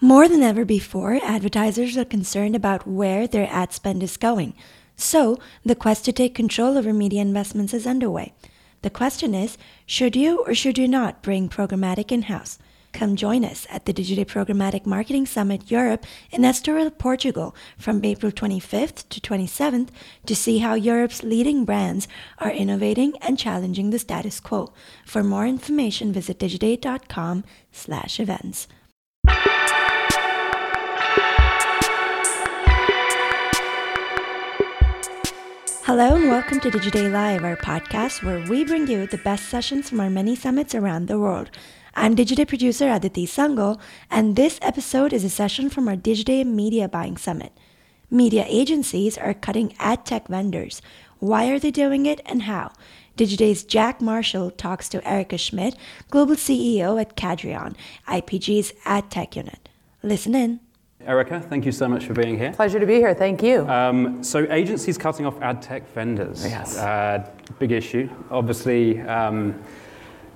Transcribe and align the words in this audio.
More 0.00 0.28
than 0.28 0.42
ever 0.42 0.66
before, 0.66 1.18
advertisers 1.22 1.96
are 1.96 2.04
concerned 2.04 2.54
about 2.54 2.86
where 2.86 3.26
their 3.26 3.48
ad 3.50 3.72
spend 3.72 4.02
is 4.02 4.18
going. 4.18 4.52
So, 4.94 5.38
the 5.64 5.74
quest 5.74 6.04
to 6.04 6.12
take 6.12 6.34
control 6.34 6.76
over 6.76 6.92
media 6.92 7.22
investments 7.22 7.72
is 7.72 7.86
underway. 7.86 8.34
The 8.82 8.90
question 8.90 9.34
is 9.34 9.56
should 9.86 10.14
you 10.14 10.44
or 10.46 10.54
should 10.54 10.76
you 10.76 10.86
not 10.86 11.22
bring 11.22 11.48
programmatic 11.48 12.12
in 12.12 12.22
house? 12.22 12.58
Come 12.92 13.16
join 13.16 13.42
us 13.42 13.66
at 13.70 13.86
the 13.86 13.94
Digiday 13.94 14.26
Programmatic 14.26 14.84
Marketing 14.84 15.24
Summit 15.24 15.70
Europe 15.70 16.04
in 16.30 16.42
Estoril, 16.42 16.90
Portugal 16.98 17.56
from 17.78 18.04
April 18.04 18.30
25th 18.30 19.08
to 19.08 19.18
27th 19.18 19.88
to 20.26 20.36
see 20.36 20.58
how 20.58 20.74
Europe's 20.74 21.22
leading 21.22 21.64
brands 21.64 22.06
are 22.38 22.50
innovating 22.50 23.14
and 23.22 23.38
challenging 23.38 23.88
the 23.88 23.98
status 23.98 24.40
quo. 24.40 24.74
For 25.06 25.24
more 25.24 25.46
information, 25.46 26.12
visit 26.12 26.38
digiday.com 26.38 27.44
Hello 35.86 36.16
and 36.16 36.28
welcome 36.28 36.58
to 36.58 36.68
Digiday 36.68 37.12
Live, 37.12 37.44
our 37.44 37.56
podcast 37.56 38.24
where 38.24 38.44
we 38.50 38.64
bring 38.64 38.88
you 38.88 39.06
the 39.06 39.18
best 39.18 39.48
sessions 39.48 39.88
from 39.88 40.00
our 40.00 40.10
many 40.10 40.34
summits 40.34 40.74
around 40.74 41.06
the 41.06 41.16
world. 41.16 41.48
I'm 41.94 42.16
Digiday 42.16 42.48
producer 42.48 42.90
Aditi 42.90 43.24
Sangal, 43.24 43.78
and 44.10 44.34
this 44.34 44.58
episode 44.62 45.12
is 45.12 45.22
a 45.22 45.30
session 45.30 45.70
from 45.70 45.86
our 45.86 45.94
Digiday 45.94 46.44
Media 46.44 46.88
Buying 46.88 47.16
Summit. 47.16 47.52
Media 48.10 48.44
agencies 48.48 49.16
are 49.16 49.32
cutting 49.32 49.76
ad 49.78 50.04
tech 50.04 50.26
vendors. 50.26 50.82
Why 51.20 51.50
are 51.50 51.60
they 51.60 51.70
doing 51.70 52.04
it 52.04 52.20
and 52.26 52.42
how? 52.42 52.72
Digiday's 53.16 53.62
Jack 53.62 54.00
Marshall 54.00 54.50
talks 54.50 54.88
to 54.88 55.08
Erica 55.08 55.38
Schmidt, 55.38 55.76
Global 56.10 56.34
CEO 56.34 57.00
at 57.00 57.16
Cadreon, 57.16 57.76
IPG's 58.08 58.72
ad 58.84 59.08
tech 59.08 59.36
unit. 59.36 59.68
Listen 60.02 60.34
in. 60.34 60.58
Erica, 61.06 61.40
thank 61.40 61.64
you 61.64 61.72
so 61.72 61.88
much 61.88 62.04
for 62.04 62.14
being 62.14 62.36
here. 62.36 62.52
Pleasure 62.52 62.80
to 62.80 62.86
be 62.86 62.96
here. 62.96 63.14
Thank 63.14 63.42
you. 63.42 63.66
Um, 63.68 64.24
so, 64.24 64.44
agencies 64.50 64.98
cutting 64.98 65.24
off 65.24 65.40
ad 65.40 65.62
tech 65.62 65.88
vendors. 65.94 66.44
Yes. 66.44 66.76
Uh, 66.76 67.30
big 67.60 67.70
issue. 67.70 68.08
Obviously, 68.30 69.00
um, 69.02 69.54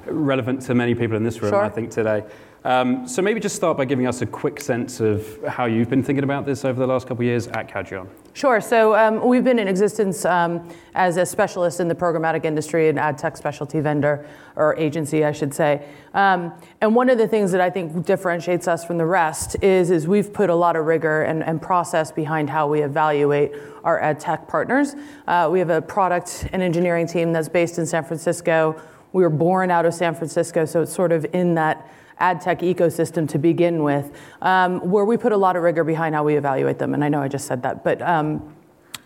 relevant 0.07 0.63
to 0.63 0.75
many 0.75 0.95
people 0.95 1.17
in 1.17 1.25
this 1.25 1.43
room, 1.43 1.51
Sure. 1.51 1.65
I 1.65 1.69
think, 1.69 1.91
today. 1.91 2.23
Um, 2.65 3.09
so, 3.09 3.23
maybe 3.23 3.41
just 3.41 3.57
start 3.57 3.77
by 3.77 3.87
giving 3.87 4.07
us 4.07 4.21
a 4.21 4.27
quick 4.27 4.61
sense 4.61 5.01
of 5.01 5.27
how 5.47 5.65
you've 5.65 5.89
been 5.89 6.03
thinking 6.03 6.25
about 6.25 6.45
this 6.45 6.65
over 6.65 6.79
the 6.79 6.87
last 6.87 7.09
couple 7.09 7.23
of 7.23 7.27
years 7.27 7.49
at 7.49 7.69
Cadreon. 7.69 8.07
Sure. 8.33 8.61
So 8.61 8.95
um, 8.95 9.27
we've 9.27 9.43
been 9.43 9.59
in 9.59 9.67
existence 9.67 10.25
um, 10.25 10.69
as 10.95 11.17
a 11.17 11.27
specialist 11.27 11.81
in 11.81 11.89
the 11.89 11.95
programmatic 11.95 12.45
industry, 12.45 12.89
an 12.89 12.97
ad 12.97 13.19
tech 13.19 13.37
specialty 13.37 13.81
vendor 13.81 14.25
or 14.55 14.77
agency, 14.77 15.25
I 15.25 15.33
should 15.33 15.53
say. 15.53 15.85
Um, 16.15 16.53
and 16.81 16.95
one 16.95 17.11
of 17.11 17.19
the 17.19 17.27
things 17.27 17.51
that 17.53 17.61
I 17.61 17.71
think 17.71 18.07
differentiates 18.07 18.69
us 18.69 18.85
from 18.85 18.99
the 18.99 19.05
rest 19.05 19.57
is, 19.63 19.91
is 19.91 20.07
we've 20.07 20.33
put 20.33 20.49
a 20.49 20.55
lot 20.55 20.77
of 20.77 20.87
rigor 20.87 21.23
and, 21.23 21.43
and 21.43 21.61
process 21.61 22.13
behind 22.13 22.49
how 22.49 22.69
we 22.69 22.83
evaluate 22.83 23.53
our 23.83 24.01
ad 24.01 24.21
tech 24.21 24.47
partners. 24.47 24.95
Uh, 25.27 25.49
we 25.51 25.59
have 25.59 25.71
a 25.71 25.83
product 25.83 26.47
and 26.53 26.63
engineering 26.63 27.09
team 27.09 27.33
that's 27.33 27.49
based 27.49 27.79
in 27.79 27.87
San 27.87 28.05
Francisco. 28.05 28.81
We 29.13 29.25
were 29.25 29.31
born 29.31 29.73
out 29.73 29.87
of 29.87 29.95
San 29.95 30.15
Francisco, 30.15 30.67
so 30.67 30.83
it's 30.83 30.93
sort 30.93 31.11
of 31.11 31.27
in 31.33 31.55
that 31.57 31.91
ad 32.21 32.41
tech 32.41 32.61
ecosystem 32.61 33.29
to 33.29 33.39
begin 33.39 33.83
with, 33.83 34.13
um, 34.43 34.81
where 34.91 35.05
we 35.05 35.17
put 35.17 35.33
a 35.33 35.37
lot 35.37 35.57
of 35.57 35.63
rigor 35.63 35.85
behind 35.85 36.15
how 36.15 36.23
we 36.23 36.37
evaluate 36.37 36.79
them. 36.79 36.95
And 36.95 37.03
I 37.03 37.09
know 37.09 37.21
I 37.21 37.29
just 37.29 37.47
said 37.47 37.63
that, 37.63 37.83
but 37.83 38.01
um, 38.03 38.55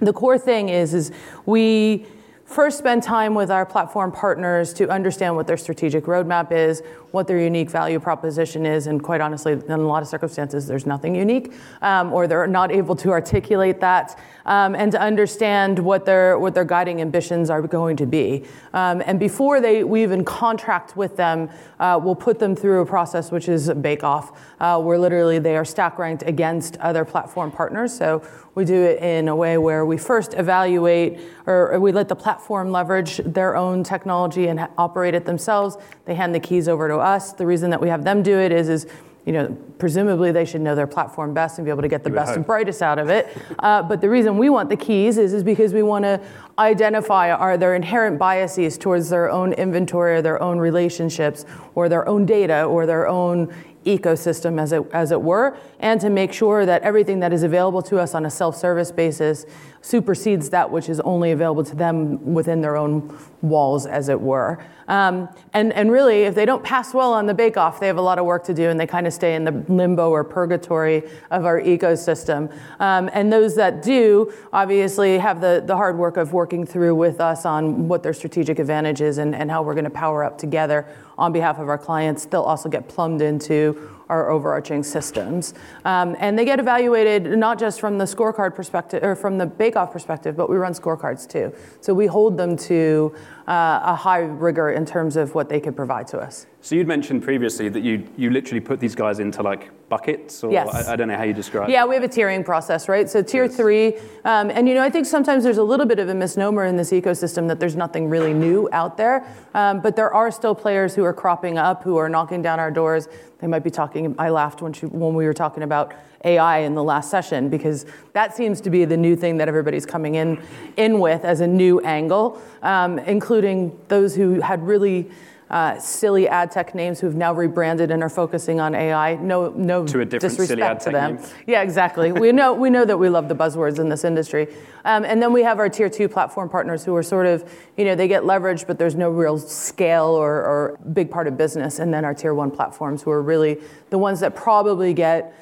the 0.00 0.12
core 0.12 0.38
thing 0.38 0.68
is, 0.68 0.92
is 0.92 1.12
we 1.46 2.06
first 2.55 2.78
spend 2.78 3.02
time 3.02 3.34
with 3.34 3.50
our 3.50 3.66
platform 3.66 4.12
partners 4.12 4.72
to 4.72 4.88
understand 4.88 5.34
what 5.34 5.44
their 5.44 5.56
strategic 5.56 6.05
roadmap 6.05 6.52
is, 6.52 6.84
what 7.10 7.27
their 7.27 7.41
unique 7.41 7.69
value 7.69 7.98
proposition 7.98 8.64
is, 8.64 8.86
and 8.86 9.02
quite 9.02 9.20
honestly, 9.20 9.55
in 9.55 9.70
a 9.72 9.77
lot 9.77 10.02
of 10.02 10.08
circumstances, 10.08 10.69
there's 10.69 10.86
nothing 10.86 11.16
unique, 11.16 11.52
um, 11.82 12.12
or 12.12 12.28
they're 12.28 12.47
not 12.47 12.70
able 12.70 12.94
to 12.94 13.10
articulate 13.10 13.80
that, 13.80 14.16
um, 14.47 14.77
and 14.77 14.92
to 14.92 15.00
understand 15.00 15.80
what 15.80 16.05
their 16.05 16.38
what 16.38 16.55
their 16.55 16.64
guiding 16.64 17.00
ambitions 17.00 17.50
are 17.50 17.60
going 17.62 17.97
to 17.97 18.06
be. 18.06 18.44
Um, 18.72 19.03
and 19.04 19.19
before 19.19 19.60
they 19.60 19.82
we 19.82 20.04
even 20.04 20.25
contract 20.25 20.97
with 20.97 21.16
them, 21.16 21.50
uh, 21.81 21.98
we'll 22.00 22.15
put 22.15 22.38
them 22.38 22.54
through 22.54 22.82
a 22.82 22.86
process 22.86 23.32
which 23.32 23.48
is 23.48 23.69
a 23.69 23.75
bake-off, 23.75 24.38
uh, 24.60 24.81
where 24.81 24.98
literally 24.98 25.41
they 25.41 25.56
are 25.56 25.65
stack 25.65 25.98
ranked 25.98 26.22
against 26.25 26.76
other 26.76 27.04
platform 27.04 27.50
partners. 27.50 27.97
So 27.97 28.22
we 28.54 28.65
do 28.65 28.82
it 28.82 29.03
in 29.03 29.28
a 29.28 29.37
way 29.37 29.59
where 29.59 29.84
we 29.84 29.97
first 29.97 30.34
evaluate, 30.34 31.20
or 31.47 31.78
we 31.81 31.92
let 31.92 32.09
the 32.09 32.16
platform 32.16 32.70
leverage 32.70 33.19
their 33.19 33.56
own 33.56 33.82
technology 33.82 34.47
and 34.47 34.69
operate 34.78 35.15
it 35.15 35.25
themselves. 35.25 35.76
They 36.04 36.15
hand 36.15 36.34
the 36.34 36.41
keys 36.41 36.69
over 36.69 36.88
to 36.88 36.97
us. 36.97 37.32
The 37.32 37.47
reason 37.47 37.70
that 37.70 37.81
we 37.81 37.88
have 37.88 38.04
them 38.04 38.22
do 38.22 38.38
it 38.38 38.53
is, 38.53 38.69
is 38.69 38.87
you 39.25 39.32
know, 39.32 39.56
presumably 39.78 40.32
they 40.32 40.44
should 40.44 40.60
know 40.60 40.75
their 40.75 40.87
platform 40.87 41.32
best 41.32 41.59
and 41.59 41.65
be 41.65 41.70
able 41.70 41.81
to 41.81 41.88
get 41.88 42.04
the 42.04 42.10
best 42.10 42.37
and 42.37 42.44
brightest 42.44 42.82
out 42.82 42.98
of 42.98 43.09
it. 43.09 43.34
Uh, 43.59 43.82
but 43.82 44.03
the 44.03 44.09
reason 44.09 44.37
we 44.37 44.50
want 44.50 44.69
the 44.69 44.76
keys 44.76 45.16
is, 45.16 45.32
is 45.32 45.42
because 45.42 45.72
we 45.72 45.82
want 45.82 46.04
to 46.04 46.21
identify 46.59 47.31
are 47.31 47.56
there 47.56 47.75
inherent 47.75 48.19
biases 48.19 48.76
towards 48.76 49.09
their 49.09 49.31
own 49.31 49.54
inventory 49.54 50.16
or 50.16 50.22
their 50.22 50.42
own 50.42 50.59
relationships 50.59 51.47
or 51.75 51.88
their 51.88 52.06
own 52.06 52.26
data 52.26 52.65
or 52.65 52.84
their 52.84 53.09
own 53.09 53.53
ecosystem 53.84 54.61
as 54.61 54.72
it, 54.72 54.83
as 54.93 55.11
it 55.11 55.21
were, 55.21 55.56
and 55.81 56.00
to 56.00 56.11
make 56.11 56.33
sure 56.33 56.67
that 56.67 56.83
everything 56.83 57.21
that 57.21 57.33
is 57.33 57.43
available 57.43 57.83
to 57.83 57.99
us 57.99 58.15
on 58.15 58.27
a 58.27 58.31
self-service 58.31 58.93
basis 58.93 59.47
supersedes 59.81 60.50
that 60.50 60.71
which 60.71 60.89
is 60.89 60.99
only 61.00 61.31
available 61.31 61.62
to 61.62 61.77
them 61.77 62.33
within 62.33 62.62
their 62.62 62.77
own 62.77 63.17
walls, 63.43 63.84
as 63.84 64.09
it 64.09 64.19
were. 64.19 64.59
Um, 64.89 65.28
and, 65.53 65.72
and 65.72 65.91
really, 65.91 66.22
if 66.22 66.34
they 66.34 66.47
don't 66.47 66.65
pass 66.65 66.95
well 66.95 67.12
on 67.12 67.27
the 67.27 67.34
bake-off, 67.34 67.81
they 67.81 67.87
have 67.87 67.99
a 67.99 68.03
lot 68.03 68.19
of 68.19 68.25
work 68.25 68.45
to 68.45 68.55
do, 68.55 68.71
and 68.71 68.81
they 68.81 68.87
kind 68.87 69.06
of 69.06 69.12
stay 69.12 69.34
in 69.34 69.45
the 69.45 69.65
limbo 69.69 70.11
or 70.11 70.25
purgatory 70.25 71.03
of 71.31 71.45
our 71.45 71.61
ecosystem. 71.61 72.51
Um, 72.81 73.11
and 73.12 73.33
those 73.33 73.56
that 73.56 73.83
do, 73.83 74.33
obviously, 74.53 75.19
have 75.19 75.41
the, 75.41 75.62
the 75.65 75.77
hard 75.77 75.99
work 75.99 76.16
of 76.16 76.33
working 76.33 76.66
through 76.66 76.95
with 76.95 77.21
us 77.21 77.45
on 77.45 77.89
what 77.89 78.03
their 78.03 78.15
strategic 78.15 78.59
advantage 78.59 79.01
is 79.01 79.19
and, 79.19 79.34
and 79.34 79.51
how 79.51 79.62
we're 79.62 79.75
going 79.75 79.84
to 79.84 79.91
power 79.91 80.25
up 80.25 80.39
together 80.39 80.87
on 81.19 81.32
behalf 81.32 81.58
of 81.58 81.69
our 81.69 81.78
clients. 81.78 82.26
They'll 82.26 82.42
also 82.42 82.69
get 82.69 82.88
plumbed 82.88 83.22
into 83.22 83.91
our 84.08 84.30
overarching 84.30 84.82
systems. 84.82 85.54
Um, 85.84 86.14
and 86.19 86.38
they 86.38 86.44
get 86.44 86.60
evaluated 86.60 87.38
not 87.38 87.58
just 87.58 87.80
from 87.80 87.98
the 87.98 88.04
scorecard 88.04 88.54
perspective 88.54 89.02
or 89.02 89.16
from 89.16 89.38
the 89.38 89.47
bake-off 89.47 89.92
perspective, 89.92 90.36
but 90.36 90.50
we 90.50 90.56
run 90.56 90.74
scorecards 90.74 91.28
too. 91.28 91.54
So 91.80 91.94
we 91.94 92.06
hold 92.06 92.36
them 92.36 92.56
to 92.58 93.14
uh, 93.47 93.81
a 93.84 93.94
high 93.94 94.19
rigor 94.21 94.71
in 94.71 94.87
terms 94.87 95.16
of 95.16 95.34
what 95.34 95.49
they 95.49 95.60
could 95.60 95.77
provide 95.77 96.06
to 96.09 96.19
us. 96.19 96.47
So, 96.60 96.75
you'd 96.75 96.88
mentioned 96.88 97.22
previously 97.22 97.69
that 97.69 97.82
you, 97.82 98.06
you 98.16 98.31
literally 98.31 98.60
put 98.60 98.81
these 98.81 98.94
guys 98.94 99.19
into 99.19 99.43
like 99.43 99.71
buckets, 99.91 100.43
or 100.43 100.50
Yes. 100.50 100.69
I, 100.75 100.93
I 100.94 100.97
don't 100.97 101.09
know 101.09 101.16
how 101.16 101.25
you 101.25 101.34
describe 101.34 101.69
Yeah, 101.69 101.83
it. 101.83 101.88
we 101.91 101.94
have 101.94 102.04
a 102.04 102.09
tiering 102.09 102.43
process, 102.44 102.88
right? 102.88 103.09
So 103.09 103.22
tier 103.22 103.44
Yes. 103.44 103.56
three, 103.56 103.97
um, 104.25 104.50
and 104.50 104.66
you 104.66 104.75
know, 104.75 104.83
I 104.83 104.88
think 104.88 105.04
sometimes 105.06 105.44
there's 105.44 105.59
a 105.59 105.62
little 105.62 105.84
bit 105.84 105.99
of 105.99 106.09
a 106.09 106.15
misnomer 106.15 106.65
in 106.65 106.77
this 106.77 106.91
ecosystem 106.91 107.49
that 107.49 107.60
there's 107.60 107.77
nothing 107.77 108.09
really 108.09 108.33
new 108.33 108.69
out 108.72 108.97
there, 108.97 109.27
um, 109.54 109.81
but 109.81 109.94
there 109.94 110.12
are 110.15 110.31
still 110.31 110.54
players 110.54 110.94
who 110.94 111.04
are 111.04 111.12
cropping 111.12 111.59
up, 111.59 111.83
who 111.83 111.99
are 111.99 112.09
knocking 112.09 112.41
down 112.41 112.59
our 112.59 112.71
doors. 112.71 113.09
They 113.41 113.47
might 113.47 113.62
be 113.62 113.71
talking. 113.71 114.15
I 114.19 114.31
laughed 114.31 114.62
when, 114.62 114.72
she, 114.72 114.87
when 114.87 115.15
we 115.15 115.27
were 115.27 115.34
talking 115.34 115.62
about 115.62 115.93
AI 116.24 116.58
in 116.58 116.74
the 116.74 116.82
last 116.82 117.10
session 117.10 117.48
because 117.48 117.86
that 118.12 118.34
seems 118.34 118.60
to 118.62 118.70
be 118.70 118.84
the 118.84 118.96
new 118.96 119.14
thing 119.16 119.36
that 119.38 119.48
everybody's 119.48 119.86
coming 119.86 120.14
in 120.14 120.42
in 120.76 120.98
with 120.98 121.24
as 121.24 121.40
a 121.40 121.46
new 121.46 121.80
angle, 121.80 122.40
um, 122.62 122.98
including 123.00 123.78
those 123.88 124.14
who 124.14 124.40
had 124.40 124.62
really. 124.66 125.10
Uh, 125.50 125.78
silly 125.78 126.26
ad 126.26 126.50
tech 126.50 126.74
names 126.74 126.98
who've 126.98 127.14
now 127.14 127.32
rebranded 127.32 127.90
and 127.90 128.02
are 128.02 128.08
focusing 128.08 128.60
on 128.60 128.74
AI. 128.74 129.14
No, 129.16 129.50
no 129.50 129.86
To 129.86 130.00
a 130.00 130.04
different 130.04 130.34
silly 130.34 130.46
disrespect 130.48 130.60
ad 130.62 130.80
to 130.80 130.90
them. 130.90 131.16
name. 131.16 131.24
Yeah, 131.46 131.60
exactly. 131.62 132.10
we 132.12 132.32
know 132.32 132.54
we 132.54 132.70
know 132.70 132.84
that 132.86 132.96
we 132.96 133.10
love 133.10 133.28
the 133.28 133.36
buzzwords 133.36 133.78
in 133.78 133.91
this 133.91 134.04
industry, 134.04 134.48
um, 134.86 135.04
and 135.04 135.22
then 135.22 135.34
we 135.34 135.42
have 135.42 135.58
our 135.58 135.68
tier 135.68 135.91
two 135.91 136.08
platform 136.08 136.48
partners 136.48 136.82
who 136.84 136.96
are 136.96 137.02
sort 137.02 137.26
of, 137.26 137.48
you 137.76 137.84
know, 137.84 137.94
they 137.94 138.08
get 138.08 138.24
leverage, 138.24 138.66
but 138.66 138.78
there's 138.78 138.94
no 138.94 139.10
real 139.10 139.38
scale 139.38 140.06
or, 140.06 140.32
or 140.32 140.78
big 140.94 141.10
part 141.10 141.26
of 141.28 141.36
business, 141.36 141.78
and 141.78 141.92
then 141.92 142.06
our 142.06 142.14
tier 142.14 142.32
one 142.34 142.50
platforms 142.50 143.02
who 143.02 143.10
are 143.10 143.22
really 143.22 143.58
the 143.91 143.98
ones 143.98 144.20
that 144.20 144.34
probably 144.34 144.94
get 144.94 145.38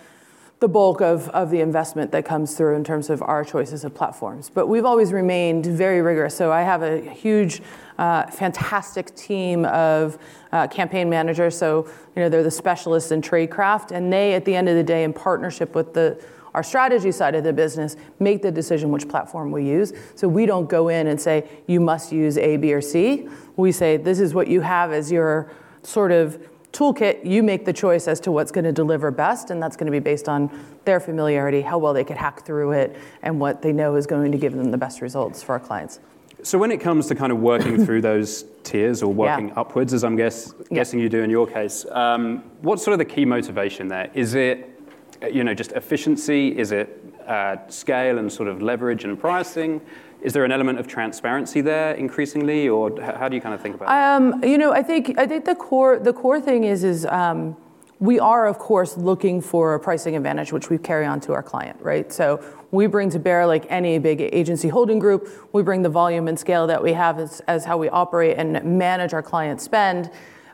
the 0.62 0.68
bulk 0.68 1.02
of, 1.02 1.28
of 1.30 1.50
the 1.50 1.60
investment 1.60 2.12
that 2.12 2.24
comes 2.24 2.56
through 2.56 2.76
in 2.76 2.84
terms 2.84 3.10
of 3.10 3.20
our 3.20 3.44
choices 3.44 3.84
of 3.84 3.92
platforms. 3.92 4.48
But 4.48 4.68
we've 4.68 4.84
always 4.84 5.12
remained 5.12 5.66
very 5.66 6.00
rigorous. 6.00 6.36
So 6.36 6.52
I 6.52 6.62
have 6.62 6.82
a 6.82 7.00
huge, 7.00 7.60
uh, 7.98 8.26
fantastic 8.28 9.12
team 9.16 9.64
of 9.66 10.18
uh, 10.52 10.68
campaign 10.68 11.10
managers. 11.10 11.58
So 11.58 11.88
you 12.14 12.22
know 12.22 12.28
they're 12.28 12.44
the 12.44 12.50
specialists 12.50 13.10
in 13.10 13.22
tradecraft, 13.22 13.90
and 13.90 14.12
they, 14.12 14.34
at 14.34 14.44
the 14.44 14.54
end 14.54 14.68
of 14.68 14.76
the 14.76 14.84
day, 14.84 15.02
in 15.02 15.12
partnership 15.12 15.74
with 15.74 15.94
the 15.94 16.24
our 16.54 16.62
strategy 16.62 17.10
side 17.10 17.34
of 17.34 17.44
the 17.44 17.52
business, 17.52 17.96
make 18.20 18.42
the 18.42 18.52
decision 18.52 18.90
which 18.90 19.08
platform 19.08 19.50
we 19.50 19.64
use. 19.64 19.92
So 20.14 20.28
we 20.28 20.44
don't 20.46 20.68
go 20.68 20.88
in 20.88 21.06
and 21.06 21.20
say 21.20 21.48
you 21.66 21.80
must 21.80 22.12
use 22.12 22.36
A, 22.38 22.56
B, 22.58 22.72
or 22.72 22.82
C. 22.82 23.28
We 23.56 23.72
say 23.72 23.96
this 23.96 24.20
is 24.20 24.32
what 24.32 24.48
you 24.48 24.60
have 24.60 24.92
as 24.92 25.10
your 25.10 25.50
sort 25.82 26.12
of 26.12 26.38
toolkit, 26.72 27.24
you 27.24 27.42
make 27.42 27.64
the 27.64 27.72
choice 27.72 28.08
as 28.08 28.18
to 28.20 28.32
what's 28.32 28.50
going 28.50 28.64
to 28.64 28.72
deliver 28.72 29.10
best, 29.10 29.50
and 29.50 29.62
that's 29.62 29.76
going 29.76 29.86
to 29.86 29.92
be 29.92 29.98
based 29.98 30.28
on 30.28 30.50
their 30.84 31.00
familiarity, 31.00 31.60
how 31.60 31.78
well 31.78 31.92
they 31.92 32.04
could 32.04 32.16
hack 32.16 32.44
through 32.44 32.72
it, 32.72 32.96
and 33.22 33.38
what 33.38 33.62
they 33.62 33.72
know 33.72 33.96
is 33.96 34.06
going 34.06 34.32
to 34.32 34.38
give 34.38 34.54
them 34.54 34.70
the 34.70 34.78
best 34.78 35.00
results 35.00 35.42
for 35.42 35.52
our 35.52 35.60
clients. 35.60 36.00
So 36.42 36.58
when 36.58 36.72
it 36.72 36.78
comes 36.80 37.06
to 37.06 37.14
kind 37.14 37.30
of 37.30 37.38
working 37.38 37.84
through 37.84 38.00
those 38.10 38.44
tiers 38.64 39.02
or 39.02 39.12
working 39.12 39.48
Yeah. 39.48 39.54
upwards, 39.60 39.92
as 39.92 40.02
I'm 40.02 40.16
guess, 40.16 40.54
Yeah. 40.70 40.76
guessing 40.76 40.98
you 40.98 41.08
do 41.08 41.22
in 41.22 41.30
your 41.30 41.46
case, 41.46 41.86
um, 41.92 42.42
what's 42.62 42.82
sort 42.82 42.92
of 42.92 42.98
the 42.98 43.04
key 43.04 43.24
motivation 43.24 43.88
there? 43.88 44.10
Is 44.14 44.34
it 44.34 44.68
you 45.30 45.44
know, 45.44 45.54
just 45.54 45.70
efficiency? 45.72 46.48
Is 46.58 46.72
it 46.72 47.00
uh, 47.28 47.56
scale 47.68 48.18
and 48.18 48.32
sort 48.32 48.48
of 48.48 48.60
leverage 48.60 49.04
and 49.04 49.16
pricing? 49.20 49.80
Is 50.22 50.32
there 50.32 50.44
an 50.44 50.52
element 50.52 50.78
of 50.78 50.86
transparency 50.86 51.60
there 51.60 51.94
increasingly, 51.94 52.68
or 52.68 53.00
how 53.00 53.28
do 53.28 53.34
you 53.34 53.42
kind 53.42 53.54
of 53.54 53.60
think 53.60 53.74
about 53.74 53.86
it? 53.86 53.90
Um, 53.90 54.44
you 54.44 54.56
know, 54.56 54.72
I 54.72 54.82
think 54.82 55.18
I 55.18 55.26
think 55.26 55.44
the 55.44 55.54
core 55.54 55.98
the 55.98 56.12
core 56.12 56.40
thing 56.40 56.64
is 56.64 56.84
is 56.84 57.04
um, 57.06 57.56
we 57.98 58.20
are 58.20 58.46
of 58.46 58.58
course 58.58 58.96
looking 58.96 59.40
for 59.40 59.74
a 59.74 59.80
pricing 59.80 60.16
advantage, 60.16 60.52
which 60.52 60.70
we 60.70 60.78
carry 60.78 61.06
on 61.06 61.20
to 61.20 61.32
our 61.32 61.42
client, 61.42 61.78
right? 61.80 62.12
So 62.12 62.42
we 62.70 62.86
bring 62.86 63.10
to 63.10 63.18
bear 63.18 63.46
like 63.46 63.66
any 63.68 63.98
big 63.98 64.20
agency 64.20 64.68
holding 64.68 64.98
group, 64.98 65.28
we 65.52 65.62
bring 65.62 65.82
the 65.82 65.88
volume 65.88 66.28
and 66.28 66.38
scale 66.38 66.66
that 66.68 66.82
we 66.82 66.92
have 66.92 67.18
as, 67.18 67.40
as 67.48 67.64
how 67.64 67.76
we 67.76 67.88
operate 67.88 68.38
and 68.38 68.62
manage 68.64 69.12
our 69.12 69.22
client 69.22 69.60
spend 69.60 70.10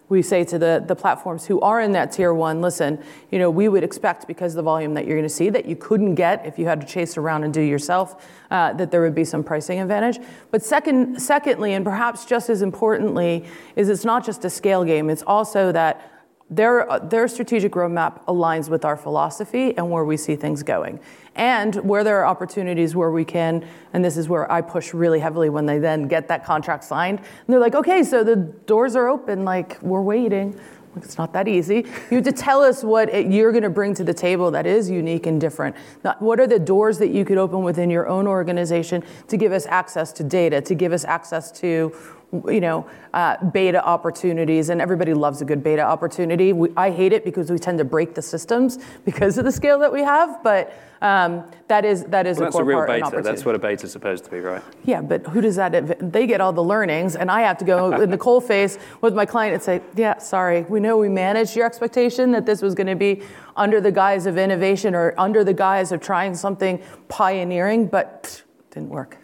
we 0.08 0.22
say 0.22 0.42
to 0.44 0.58
the, 0.58 0.82
the 0.86 0.96
platforms 0.96 1.46
who 1.46 1.60
are 1.60 1.80
in 1.80 1.92
that 1.92 2.12
tier 2.12 2.32
one, 2.32 2.60
listen, 2.60 2.98
you 3.30 3.38
know, 3.38 3.50
we 3.50 3.68
would 3.68 3.84
expect 3.84 4.26
because 4.26 4.52
of 4.52 4.56
the 4.56 4.62
volume 4.62 4.94
that 4.94 5.06
you're 5.06 5.16
going 5.16 5.28
to 5.28 5.34
see 5.34 5.50
that 5.50 5.66
you 5.66 5.76
couldn't 5.76 6.14
get 6.14 6.46
if 6.46 6.58
you 6.58 6.66
had 6.66 6.80
to 6.80 6.86
chase 6.86 7.16
around 7.16 7.44
and 7.44 7.52
do 7.52 7.60
yourself, 7.60 8.26
uh, 8.50 8.72
that 8.72 8.90
there 8.90 9.02
would 9.02 9.14
be 9.14 9.24
some 9.24 9.44
pricing 9.44 9.80
advantage. 9.80 10.18
But 10.50 10.62
second, 10.62 11.20
secondly, 11.20 11.74
and 11.74 11.84
perhaps 11.84 12.24
just 12.24 12.48
as 12.48 12.62
importantly, 12.62 13.44
is 13.76 13.88
it's 13.88 14.04
not 14.04 14.24
just 14.24 14.44
a 14.44 14.50
scale 14.50 14.84
game. 14.84 15.10
It's 15.10 15.22
also 15.22 15.72
that 15.72 16.10
their, 16.50 16.86
their 17.02 17.28
strategic 17.28 17.72
roadmap 17.72 18.24
aligns 18.24 18.68
with 18.68 18.84
our 18.84 18.96
philosophy 18.96 19.76
and 19.76 19.90
where 19.90 20.04
we 20.04 20.16
see 20.16 20.34
things 20.36 20.62
going. 20.62 20.98
And 21.34 21.76
where 21.76 22.02
there 22.02 22.18
are 22.20 22.26
opportunities 22.26 22.96
where 22.96 23.10
we 23.10 23.24
can, 23.24 23.66
and 23.92 24.04
this 24.04 24.16
is 24.16 24.28
where 24.28 24.50
I 24.50 24.60
push 24.60 24.92
really 24.92 25.20
heavily 25.20 25.50
when 25.50 25.66
they 25.66 25.78
then 25.78 26.08
get 26.08 26.26
that 26.28 26.44
contract 26.44 26.84
signed, 26.84 27.18
and 27.18 27.46
they're 27.46 27.60
like, 27.60 27.74
okay, 27.74 28.02
so 28.02 28.24
the 28.24 28.36
doors 28.36 28.96
are 28.96 29.08
open, 29.08 29.44
like 29.44 29.80
we're 29.82 30.02
waiting. 30.02 30.58
It's 30.96 31.18
not 31.18 31.32
that 31.34 31.46
easy. 31.46 31.86
You 32.10 32.16
have 32.16 32.24
to 32.24 32.32
tell 32.32 32.62
us 32.62 32.82
what 32.82 33.08
it, 33.10 33.30
you're 33.30 33.52
going 33.52 33.62
to 33.62 33.70
bring 33.70 33.94
to 33.94 34.04
the 34.04 34.14
table 34.14 34.50
that 34.50 34.66
is 34.66 34.90
unique 34.90 35.26
and 35.26 35.40
different. 35.40 35.76
What 36.18 36.40
are 36.40 36.46
the 36.46 36.58
doors 36.58 36.98
that 36.98 37.10
you 37.10 37.24
could 37.24 37.38
open 37.38 37.62
within 37.62 37.88
your 37.88 38.08
own 38.08 38.26
organization 38.26 39.04
to 39.28 39.36
give 39.36 39.52
us 39.52 39.64
access 39.66 40.12
to 40.14 40.24
data, 40.24 40.60
to 40.62 40.74
give 40.74 40.92
us 40.92 41.04
access 41.04 41.52
to 41.60 41.94
you 42.32 42.60
know, 42.60 42.86
uh, 43.14 43.42
beta 43.46 43.82
opportunities, 43.84 44.68
and 44.68 44.82
everybody 44.82 45.14
loves 45.14 45.40
a 45.40 45.44
good 45.44 45.62
beta 45.62 45.82
opportunity. 45.82 46.52
We, 46.52 46.68
I 46.76 46.90
hate 46.90 47.12
it 47.14 47.24
because 47.24 47.50
we 47.50 47.58
tend 47.58 47.78
to 47.78 47.84
break 47.84 48.14
the 48.14 48.20
systems 48.20 48.78
because 49.04 49.38
of 49.38 49.44
the 49.44 49.52
scale 49.52 49.78
that 49.78 49.92
we 49.92 50.02
have, 50.02 50.42
but 50.42 50.72
um, 51.00 51.44
that 51.68 51.84
is 51.84 52.04
that 52.04 52.26
is 52.26 52.38
well, 52.38 52.48
a 52.48 52.52
core 52.52 52.62
a 52.62 52.64
real 52.64 52.78
part 52.78 52.88
beta. 52.88 53.22
That's 53.22 53.44
what 53.44 53.54
a 53.54 53.58
beta 53.58 53.86
is 53.86 53.92
supposed 53.92 54.24
to 54.24 54.30
be, 54.30 54.40
right? 54.40 54.62
Yeah, 54.84 55.00
but 55.00 55.26
who 55.28 55.40
does 55.40 55.56
that? 55.56 56.12
They 56.12 56.26
get 56.26 56.40
all 56.40 56.52
the 56.52 56.62
learnings, 56.62 57.16
and 57.16 57.30
I 57.30 57.42
have 57.42 57.56
to 57.58 57.64
go 57.64 57.92
in 58.02 58.10
the 58.10 58.18
coal 58.18 58.40
face 58.40 58.78
with 59.00 59.14
my 59.14 59.24
client 59.24 59.54
and 59.54 59.62
say, 59.62 59.80
"Yeah, 59.96 60.18
sorry, 60.18 60.62
we 60.62 60.80
know 60.80 60.98
we 60.98 61.08
managed 61.08 61.56
your 61.56 61.64
expectation 61.64 62.32
that 62.32 62.44
this 62.44 62.60
was 62.60 62.74
going 62.74 62.88
to 62.88 62.96
be 62.96 63.22
under 63.56 63.80
the 63.80 63.92
guise 63.92 64.26
of 64.26 64.36
innovation 64.36 64.94
or 64.94 65.14
under 65.16 65.44
the 65.44 65.54
guise 65.54 65.92
of 65.92 66.00
trying 66.00 66.34
something 66.34 66.82
pioneering, 67.08 67.86
but 67.86 68.24
pff, 68.24 68.42
didn't 68.70 68.90
work." 68.90 69.18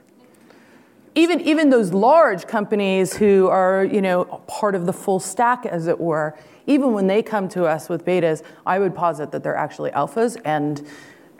Even, 1.15 1.41
even 1.41 1.71
those 1.71 1.93
large 1.93 2.47
companies 2.47 3.17
who 3.17 3.49
are 3.49 3.85
you 3.85 4.03
know, 4.03 4.25
part 4.47 4.75
of 4.75 4.87
the 4.87 4.93
full 4.93 5.21
stack, 5.21 5.67
as 5.67 5.87
it 5.87 6.01
were, 6.01 6.37
even 6.67 6.93
when 6.93 7.07
they 7.07 7.23
come 7.23 7.49
to 7.51 7.65
us 7.65 7.89
with 7.89 8.05
betas, 8.05 8.43
I 8.67 8.79
would 8.79 8.95
posit 8.95 9.31
that 9.33 9.43
they're 9.43 9.57
actually 9.57 9.91
alphas, 9.91 10.41
and 10.45 10.87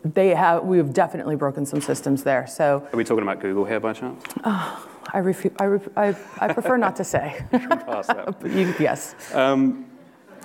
they 0.05 0.29
have, 0.35 0.65
we 0.65 0.77
have 0.77 0.93
definitely 0.93 1.37
broken 1.37 1.65
some 1.65 1.81
systems 1.81 2.23
there. 2.25 2.47
So, 2.47 2.87
are 2.93 2.97
we 2.97 3.05
talking 3.05 3.23
about 3.23 3.41
Google 3.41 3.65
here 3.65 3.81
by 3.81 3.95
chance? 3.95 4.23
Oh, 4.45 4.89
I, 5.13 5.21
refu- 5.21 5.55
I, 5.59 5.65
ref- 5.65 5.89
I, 5.97 6.17
I, 6.41 6.53
prefer 6.53 6.77
not 6.77 6.97
to 6.97 7.05
say. 7.05 7.43
you, 8.45 8.75
yes. 8.79 9.15
Um, 9.35 9.87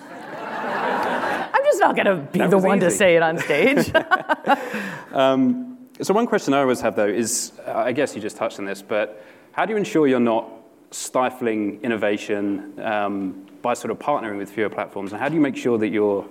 I'm 0.02 1.64
just 1.66 1.80
not 1.80 1.96
going 1.96 2.06
to 2.06 2.16
be 2.16 2.40
the 2.40 2.58
one 2.58 2.78
easy. 2.78 2.88
to 2.88 2.92
say 2.92 3.16
it 3.18 3.22
on 3.22 3.38
stage. 3.38 3.92
um, 5.12 5.78
so 6.02 6.14
one 6.14 6.28
question 6.28 6.54
I 6.54 6.62
always 6.62 6.82
have 6.82 6.96
though 6.96 7.08
is, 7.08 7.54
uh, 7.68 7.74
I 7.76 7.92
guess 7.92 8.16
you 8.16 8.22
just 8.22 8.38
touched 8.38 8.60
on 8.60 8.66
this, 8.66 8.82
but 8.82 9.24
how 9.52 9.66
do 9.66 9.72
you 9.74 9.78
ensure 9.78 10.08
you're 10.08 10.20
not 10.20 10.50
stifling 10.92 11.82
innovation 11.84 12.80
um, 12.80 13.46
by 13.62 13.74
sort 13.74 13.92
of 13.92 14.00
partnering 14.00 14.38
with 14.38 14.50
fewer 14.50 14.70
platforms? 14.70 15.12
And 15.12 15.22
how 15.22 15.28
do 15.28 15.36
you 15.36 15.42
make 15.42 15.58
sure 15.58 15.78
that 15.78 15.90
you're 15.90 16.26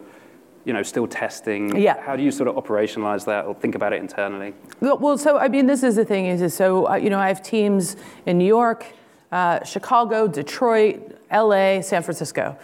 you 0.65 0.73
know, 0.73 0.83
still 0.83 1.07
testing? 1.07 1.77
Yeah. 1.81 2.01
How 2.01 2.17
do 2.17 2.23
you 2.23 2.31
sort 2.31 2.49
of 2.49 2.57
operationalize 2.57 3.25
that 3.27 3.45
or 3.47 3.55
think 3.55 3.75
about 3.75 3.93
it 3.93 4.01
internally? 4.01 4.55
Well, 4.81 5.17
so 5.19 5.39
I 5.39 5.49
mean, 5.49 5.67
this 5.67 5.83
is 5.83 5.97
the 5.97 6.05
thing 6.05 6.27
is, 6.27 6.43
is 6.43 6.55
so, 6.55 6.89
uh, 6.89 6.97
you 6.97 7.11
know, 7.11 7.19
I 7.19 7.29
have 7.29 7.43
teams 7.43 7.97
in 8.27 8.39
New 8.39 8.47
York, 8.47 8.87
uh, 9.33 9.63
Chicago, 9.65 10.27
Detroit, 10.27 11.19
LA, 11.31 11.81
San 11.83 12.03
Francisco 12.03 12.57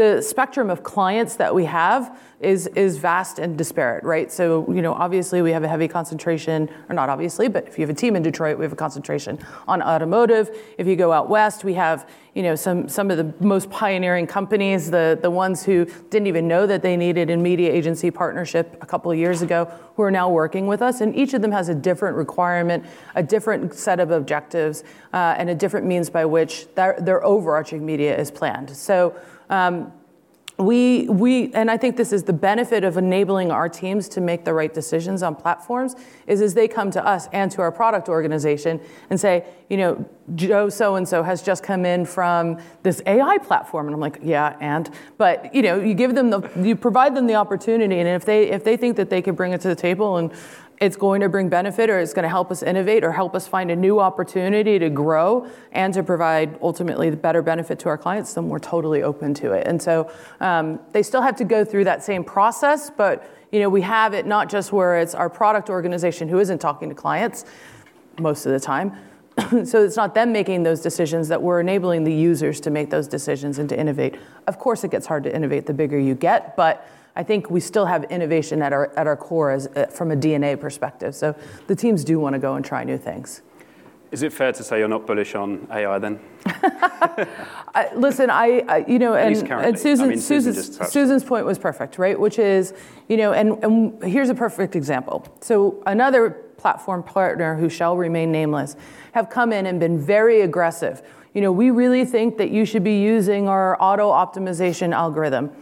the 0.00 0.22
spectrum 0.22 0.70
of 0.70 0.82
clients 0.82 1.36
that 1.36 1.54
we 1.54 1.66
have 1.66 2.18
is, 2.40 2.68
is 2.68 2.96
vast 2.96 3.38
and 3.38 3.58
disparate, 3.58 4.02
right? 4.02 4.32
So, 4.32 4.66
you 4.72 4.80
know, 4.80 4.94
obviously 4.94 5.42
we 5.42 5.52
have 5.52 5.62
a 5.62 5.68
heavy 5.68 5.88
concentration, 5.88 6.70
or 6.88 6.94
not 6.94 7.10
obviously, 7.10 7.48
but 7.48 7.68
if 7.68 7.78
you 7.78 7.82
have 7.82 7.94
a 7.94 7.98
team 7.98 8.16
in 8.16 8.22
Detroit, 8.22 8.56
we 8.56 8.64
have 8.64 8.72
a 8.72 8.76
concentration 8.76 9.38
on 9.68 9.82
automotive. 9.82 10.48
If 10.78 10.86
you 10.86 10.96
go 10.96 11.12
out 11.12 11.28
west, 11.28 11.64
we 11.64 11.74
have, 11.74 12.08
you 12.32 12.42
know, 12.42 12.54
some, 12.54 12.88
some 12.88 13.10
of 13.10 13.18
the 13.18 13.44
most 13.44 13.68
pioneering 13.68 14.26
companies, 14.26 14.90
the, 14.90 15.18
the 15.20 15.30
ones 15.30 15.62
who 15.64 15.84
didn't 16.08 16.28
even 16.28 16.48
know 16.48 16.66
that 16.66 16.80
they 16.80 16.96
needed 16.96 17.28
a 17.28 17.36
media 17.36 17.70
agency 17.70 18.10
partnership 18.10 18.78
a 18.80 18.86
couple 18.86 19.12
of 19.12 19.18
years 19.18 19.42
ago, 19.42 19.70
who 19.96 20.02
are 20.02 20.10
now 20.10 20.30
working 20.30 20.66
with 20.66 20.80
us. 20.80 21.02
And 21.02 21.14
each 21.14 21.34
of 21.34 21.42
them 21.42 21.52
has 21.52 21.68
a 21.68 21.74
different 21.74 22.16
requirement, 22.16 22.86
a 23.14 23.22
different 23.22 23.74
set 23.74 24.00
of 24.00 24.12
objectives, 24.12 24.82
uh, 25.12 25.34
and 25.36 25.50
a 25.50 25.54
different 25.54 25.84
means 25.86 26.08
by 26.08 26.24
which 26.24 26.74
their, 26.74 26.96
their 26.98 27.22
overarching 27.22 27.84
media 27.84 28.18
is 28.18 28.30
planned. 28.30 28.70
So, 28.70 29.14
um, 29.50 29.92
we, 30.60 31.08
we, 31.08 31.52
and 31.54 31.70
I 31.70 31.76
think 31.76 31.96
this 31.96 32.12
is 32.12 32.24
the 32.24 32.32
benefit 32.32 32.84
of 32.84 32.96
enabling 32.96 33.50
our 33.50 33.68
teams 33.68 34.08
to 34.10 34.20
make 34.20 34.44
the 34.44 34.52
right 34.52 34.72
decisions 34.72 35.22
on 35.22 35.34
platforms, 35.34 35.96
is 36.26 36.42
as 36.42 36.54
they 36.54 36.68
come 36.68 36.90
to 36.90 37.04
us 37.04 37.28
and 37.32 37.50
to 37.52 37.62
our 37.62 37.72
product 37.72 38.08
organization 38.08 38.80
and 39.08 39.18
say, 39.18 39.44
you 39.70 39.76
know, 39.78 40.04
Joe 40.34 40.68
so 40.68 40.96
and 40.96 41.08
so 41.08 41.22
has 41.22 41.42
just 41.42 41.62
come 41.62 41.84
in 41.84 42.04
from 42.04 42.58
this 42.82 43.02
AI 43.06 43.38
platform, 43.38 43.86
and 43.86 43.94
I'm 43.94 44.00
like, 44.00 44.18
yeah, 44.22 44.56
and, 44.60 44.88
but 45.18 45.54
you 45.54 45.62
know, 45.62 45.80
you 45.80 45.94
give 45.94 46.14
them 46.14 46.30
the, 46.30 46.48
you 46.56 46.76
provide 46.76 47.14
them 47.14 47.26
the 47.26 47.34
opportunity, 47.34 47.98
and 47.98 48.08
if 48.08 48.24
they 48.24 48.50
if 48.50 48.64
they 48.64 48.76
think 48.76 48.96
that 48.96 49.10
they 49.10 49.22
can 49.22 49.34
bring 49.34 49.52
it 49.52 49.60
to 49.62 49.68
the 49.68 49.74
table 49.74 50.16
and 50.16 50.32
it's 50.80 50.96
going 50.96 51.20
to 51.20 51.28
bring 51.28 51.50
benefit 51.50 51.90
or 51.90 51.98
it's 51.98 52.14
going 52.14 52.22
to 52.22 52.28
help 52.28 52.50
us 52.50 52.62
innovate 52.62 53.04
or 53.04 53.12
help 53.12 53.34
us 53.34 53.46
find 53.46 53.70
a 53.70 53.76
new 53.76 54.00
opportunity 54.00 54.78
to 54.78 54.88
grow 54.88 55.46
and 55.72 55.92
to 55.92 56.02
provide 56.02 56.58
ultimately 56.62 57.10
the 57.10 57.18
better 57.18 57.42
benefit 57.42 57.78
to 57.78 57.88
our 57.90 57.98
clients, 57.98 58.32
then 58.32 58.48
we're 58.48 58.58
totally 58.58 59.02
open 59.02 59.34
to 59.34 59.52
it. 59.52 59.66
And 59.66 59.80
so 59.80 60.10
um, 60.40 60.80
they 60.92 61.02
still 61.02 61.20
have 61.20 61.36
to 61.36 61.44
go 61.44 61.66
through 61.66 61.84
that 61.84 62.02
same 62.02 62.24
process, 62.24 62.90
but 62.90 63.30
you 63.52 63.60
know 63.60 63.68
we 63.68 63.82
have 63.82 64.14
it 64.14 64.26
not 64.26 64.48
just 64.48 64.72
where 64.72 64.98
it's 64.98 65.14
our 65.14 65.28
product 65.28 65.68
organization 65.68 66.28
who 66.28 66.38
isn't 66.38 66.60
talking 66.60 66.88
to 66.88 66.94
clients 66.94 67.44
most 68.18 68.46
of 68.46 68.52
the 68.52 68.60
time. 68.60 68.96
so 69.64 69.84
it's 69.84 69.96
not 69.96 70.14
them 70.14 70.32
making 70.32 70.62
those 70.62 70.80
decisions 70.80 71.28
that 71.28 71.40
we're 71.40 71.60
enabling 71.60 72.04
the 72.04 72.12
users 72.12 72.60
to 72.60 72.70
make 72.70 72.90
those 72.90 73.08
decisions 73.08 73.58
and 73.58 73.68
to 73.68 73.78
innovate. 73.78 74.16
Of 74.46 74.58
course, 74.58 74.84
it 74.84 74.90
gets 74.90 75.06
hard 75.06 75.24
to 75.24 75.34
innovate 75.34 75.66
the 75.66 75.74
bigger 75.74 75.98
you 75.98 76.14
get, 76.14 76.56
but 76.56 76.86
I 77.16 77.22
think 77.22 77.50
we 77.50 77.60
still 77.60 77.86
have 77.86 78.04
innovation 78.04 78.62
at 78.62 78.72
our, 78.72 78.96
at 78.96 79.06
our 79.06 79.16
core 79.16 79.50
as, 79.50 79.66
uh, 79.68 79.86
from 79.86 80.10
a 80.10 80.16
DNA 80.16 80.58
perspective. 80.58 81.14
So 81.14 81.34
the 81.66 81.76
teams 81.76 82.04
do 82.04 82.18
want 82.18 82.34
to 82.34 82.38
go 82.38 82.54
and 82.54 82.64
try 82.64 82.84
new 82.84 82.98
things. 82.98 83.42
Is 84.10 84.22
it 84.24 84.32
fair 84.32 84.52
to 84.52 84.64
say 84.64 84.78
you're 84.80 84.88
not 84.88 85.06
bullish 85.06 85.34
on 85.34 85.68
AI 85.70 85.98
then? 85.98 86.18
I, 86.46 87.90
listen, 87.94 88.28
I, 88.28 88.64
I, 88.68 88.84
you 88.88 88.98
know, 88.98 89.14
and, 89.14 89.36
and 89.50 89.78
Susan, 89.78 90.06
I 90.06 90.08
mean, 90.08 90.18
Susan 90.18 90.54
Susan's, 90.54 90.92
Susan's 90.92 91.24
point 91.24 91.46
was 91.46 91.58
perfect, 91.58 91.96
right? 91.96 92.18
Which 92.18 92.38
is, 92.38 92.74
you 93.08 93.16
know, 93.16 93.32
and, 93.32 93.62
and 93.62 94.02
here's 94.02 94.28
a 94.28 94.34
perfect 94.34 94.74
example. 94.74 95.26
So 95.40 95.80
another 95.86 96.30
platform 96.56 97.04
partner 97.04 97.56
who 97.56 97.68
shall 97.68 97.96
remain 97.96 98.32
nameless 98.32 98.74
have 99.12 99.30
come 99.30 99.52
in 99.52 99.66
and 99.66 99.78
been 99.78 99.98
very 99.98 100.40
aggressive. 100.40 101.02
You 101.32 101.40
know, 101.40 101.52
we 101.52 101.70
really 101.70 102.04
think 102.04 102.36
that 102.38 102.50
you 102.50 102.64
should 102.64 102.82
be 102.82 103.00
using 103.00 103.48
our 103.48 103.80
auto 103.80 104.10
optimization 104.10 104.92
algorithm. 104.92 105.52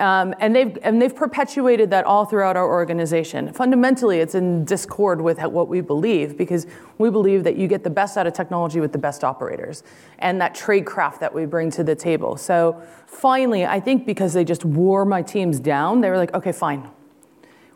Um, 0.00 0.32
and, 0.38 0.54
they've, 0.54 0.78
and 0.82 1.02
they've 1.02 1.14
perpetuated 1.14 1.90
that 1.90 2.04
all 2.04 2.24
throughout 2.24 2.56
our 2.56 2.68
organization. 2.68 3.52
Fundamentally, 3.52 4.20
it's 4.20 4.36
in 4.36 4.64
discord 4.64 5.20
with 5.20 5.40
what 5.40 5.68
we 5.68 5.80
believe 5.80 6.36
because 6.36 6.68
we 6.98 7.10
believe 7.10 7.42
that 7.44 7.56
you 7.56 7.66
get 7.66 7.82
the 7.82 7.90
best 7.90 8.16
out 8.16 8.26
of 8.26 8.32
technology 8.32 8.78
with 8.78 8.92
the 8.92 8.98
best 8.98 9.24
operators 9.24 9.82
and 10.20 10.40
that 10.40 10.54
trade 10.54 10.86
craft 10.86 11.18
that 11.20 11.34
we 11.34 11.46
bring 11.46 11.68
to 11.72 11.82
the 11.82 11.96
table. 11.96 12.36
So 12.36 12.80
finally, 13.06 13.66
I 13.66 13.80
think 13.80 14.06
because 14.06 14.32
they 14.34 14.44
just 14.44 14.64
wore 14.64 15.04
my 15.04 15.20
teams 15.20 15.58
down, 15.58 16.00
they 16.00 16.10
were 16.10 16.16
like, 16.16 16.32
okay, 16.32 16.52
fine, 16.52 16.88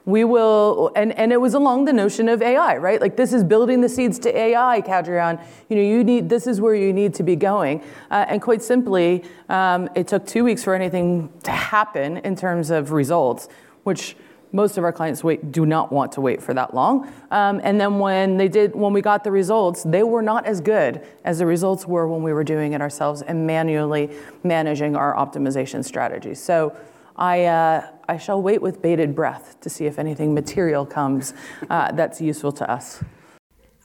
we 0.05 0.25
will, 0.25 0.91
and, 0.97 1.13
and 1.13 1.33
it 1.33 1.41
was 1.41 1.55
along 1.55 1.85
the 1.85 1.93
notion 1.93 2.29
of 2.29 2.43
AI, 2.43 2.77
right? 2.77 3.01
Like 3.01 3.17
this 3.17 3.33
is 3.33 3.45
building 3.45 3.81
the 3.81 3.89
seeds 3.89 4.19
to 4.21 4.37
AI, 4.37 4.83
Cadreon. 4.83 5.43
You 5.69 5.77
know, 5.77 5.83
you 5.83 6.03
need, 6.03 6.29
this 6.29 6.47
is 6.47 6.61
where 6.61 6.75
you 6.75 6.93
need 6.93 7.15
to 7.15 7.23
be 7.23 7.37
going. 7.37 7.83
Uh, 8.11 8.27
and 8.29 8.43
quite 8.43 8.63
simply, 8.63 9.25
um, 9.49 9.89
it 9.95 10.09
took 10.09 10.27
two 10.27 10.45
weeks 10.45 10.65
for 10.65 10.75
anything 10.75 11.33
to 11.45 11.53
happen 11.53 12.17
in 12.19 12.35
terms 12.35 12.71
of 12.71 12.91
results, 12.91 13.49
which 13.85 14.17
most 14.53 14.77
of 14.77 14.85
our 14.85 14.93
clients 14.93 15.25
wait, 15.25 15.51
do 15.51 15.65
not 15.65 15.91
want 15.91 16.13
to 16.13 16.21
wait 16.21 16.43
for 16.43 16.53
that 16.53 16.75
long. 16.75 17.11
Um, 17.31 17.61
and 17.65 17.81
then 17.81 17.99
when 17.99 18.37
they 18.37 18.49
did, 18.49 18.75
when 18.75 18.93
we 18.93 19.01
got 19.01 19.25
the 19.25 19.31
results, 19.31 19.83
they 19.83 20.03
were 20.03 20.21
not 20.21 20.45
as 20.45 20.61
good 20.61 21.07
as 21.25 21.39
the 21.39 21.47
results 21.47 21.87
were 21.87 22.07
when 22.07 22.23
we 22.23 22.33
were 22.33 22.45
doing 22.45 22.75
it 22.75 22.83
ourselves 22.83 23.23
and 23.23 23.47
manually 23.47 24.11
managing 24.45 24.95
our 24.95 25.15
optimization 25.15 25.83
strategies. 25.83 26.43
So 26.43 26.77
I, 27.17 27.45
uh, 27.45 27.89
I 28.09 28.17
shall 28.19 28.41
wait 28.41 28.63
with 28.63 28.83
bated 28.83 29.15
breath 29.15 29.61
to 29.61 29.71
see 29.71 29.87
if 29.87 29.99
anything 29.99 30.35
material 30.35 30.87
comes 30.87 31.35
uh, 31.71 31.93
that's 31.93 32.21
useful 32.21 32.53
to 32.53 32.71
us. 32.71 33.03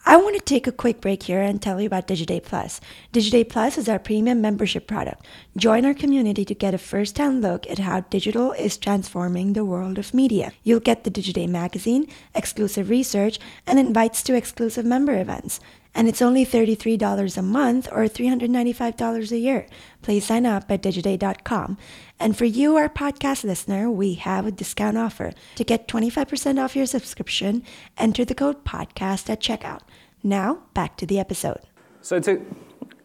I 0.09 0.15
want 0.15 0.37
to 0.37 0.41
take 0.41 0.67
a 0.67 0.71
quick 0.71 1.01
break 1.01 1.23
here 1.23 1.41
and 1.41 1.61
tell 1.61 1.81
you 1.81 1.87
about 1.87 2.07
Digiday 2.07 2.41
Plus. 2.41 2.79
Digiday 3.11 3.49
Plus 3.49 3.77
is 3.77 3.89
our 3.89 3.99
premium 3.99 4.39
membership 4.39 4.87
product. 4.87 5.25
Join 5.57 5.85
our 5.85 5.93
community 5.93 6.45
to 6.45 6.55
get 6.55 6.73
a 6.73 6.77
first 6.77 7.17
hand 7.17 7.41
look 7.41 7.69
at 7.69 7.79
how 7.79 7.99
digital 7.99 8.53
is 8.53 8.77
transforming 8.77 9.51
the 9.51 9.65
world 9.65 9.97
of 9.97 10.13
media. 10.13 10.53
You'll 10.63 10.79
get 10.79 11.03
the 11.03 11.11
Digiday 11.11 11.49
magazine, 11.49 12.07
exclusive 12.33 12.89
research, 12.89 13.37
and 13.65 13.77
invites 13.77 14.23
to 14.23 14.33
exclusive 14.33 14.85
member 14.85 15.19
events 15.19 15.59
and 15.97 16.07
it's 16.07 16.21
only 16.21 16.45
$33 16.45 17.37
a 17.37 17.41
month 17.41 17.89
or 17.91 18.03
$395 18.03 19.31
a 19.31 19.37
year. 19.37 19.65
Please 20.03 20.25
sign 20.25 20.45
up 20.45 20.71
at 20.71 20.83
digiday.com. 20.83 21.75
And 22.19 22.37
for 22.37 22.45
you, 22.45 22.75
our 22.75 22.87
podcast 22.87 23.43
listener, 23.43 23.89
we 23.89 24.13
have 24.13 24.45
a 24.45 24.51
discount 24.51 24.95
offer. 24.95 25.33
To 25.55 25.63
get 25.63 25.87
25% 25.87 26.63
off 26.63 26.75
your 26.75 26.85
subscription, 26.85 27.63
enter 27.97 28.23
the 28.23 28.35
code 28.35 28.63
podcast 28.63 29.27
at 29.27 29.41
checkout. 29.41 29.81
Now, 30.21 30.59
back 30.75 30.97
to 30.97 31.07
the 31.07 31.19
episode. 31.19 31.61
So 32.01 32.19
to 32.19 32.45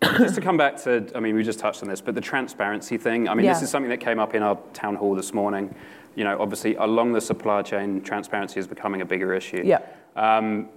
just 0.19 0.35
to 0.35 0.43
come 0.43 0.59
back 0.59 0.77
to, 0.83 1.11
I 1.15 1.21
mean, 1.21 1.35
we 1.35 1.43
just 1.45 1.61
touched 1.61 1.83
on 1.83 1.89
this, 1.89 2.03
but 2.03 2.15
the 2.15 2.21
transparency 2.21 2.99
thing. 2.99 3.27
I 3.27 3.35
mean, 3.35 3.47
yeah. 3.47 3.55
this 3.55 3.63
is 3.63 3.71
something 3.71 3.91
that 3.91 4.01
came 4.01 4.19
up 4.19 4.35
in 4.35 4.43
our 4.43 4.59
town 4.75 4.97
hall 4.97 5.15
this 5.15 5.33
morning. 5.33 5.75
You 6.15 6.25
know, 6.25 6.37
obviously, 6.39 6.75
along 6.75 7.13
the 7.13 7.23
supply 7.23 7.63
chain, 7.63 8.03
transparency 8.03 8.61
is 8.61 8.67
becoming 8.67 9.01
a 9.01 9.07
bigger 9.07 9.33
issue. 9.33 9.63
Yeah. 9.65 9.81
Um, 10.15 10.69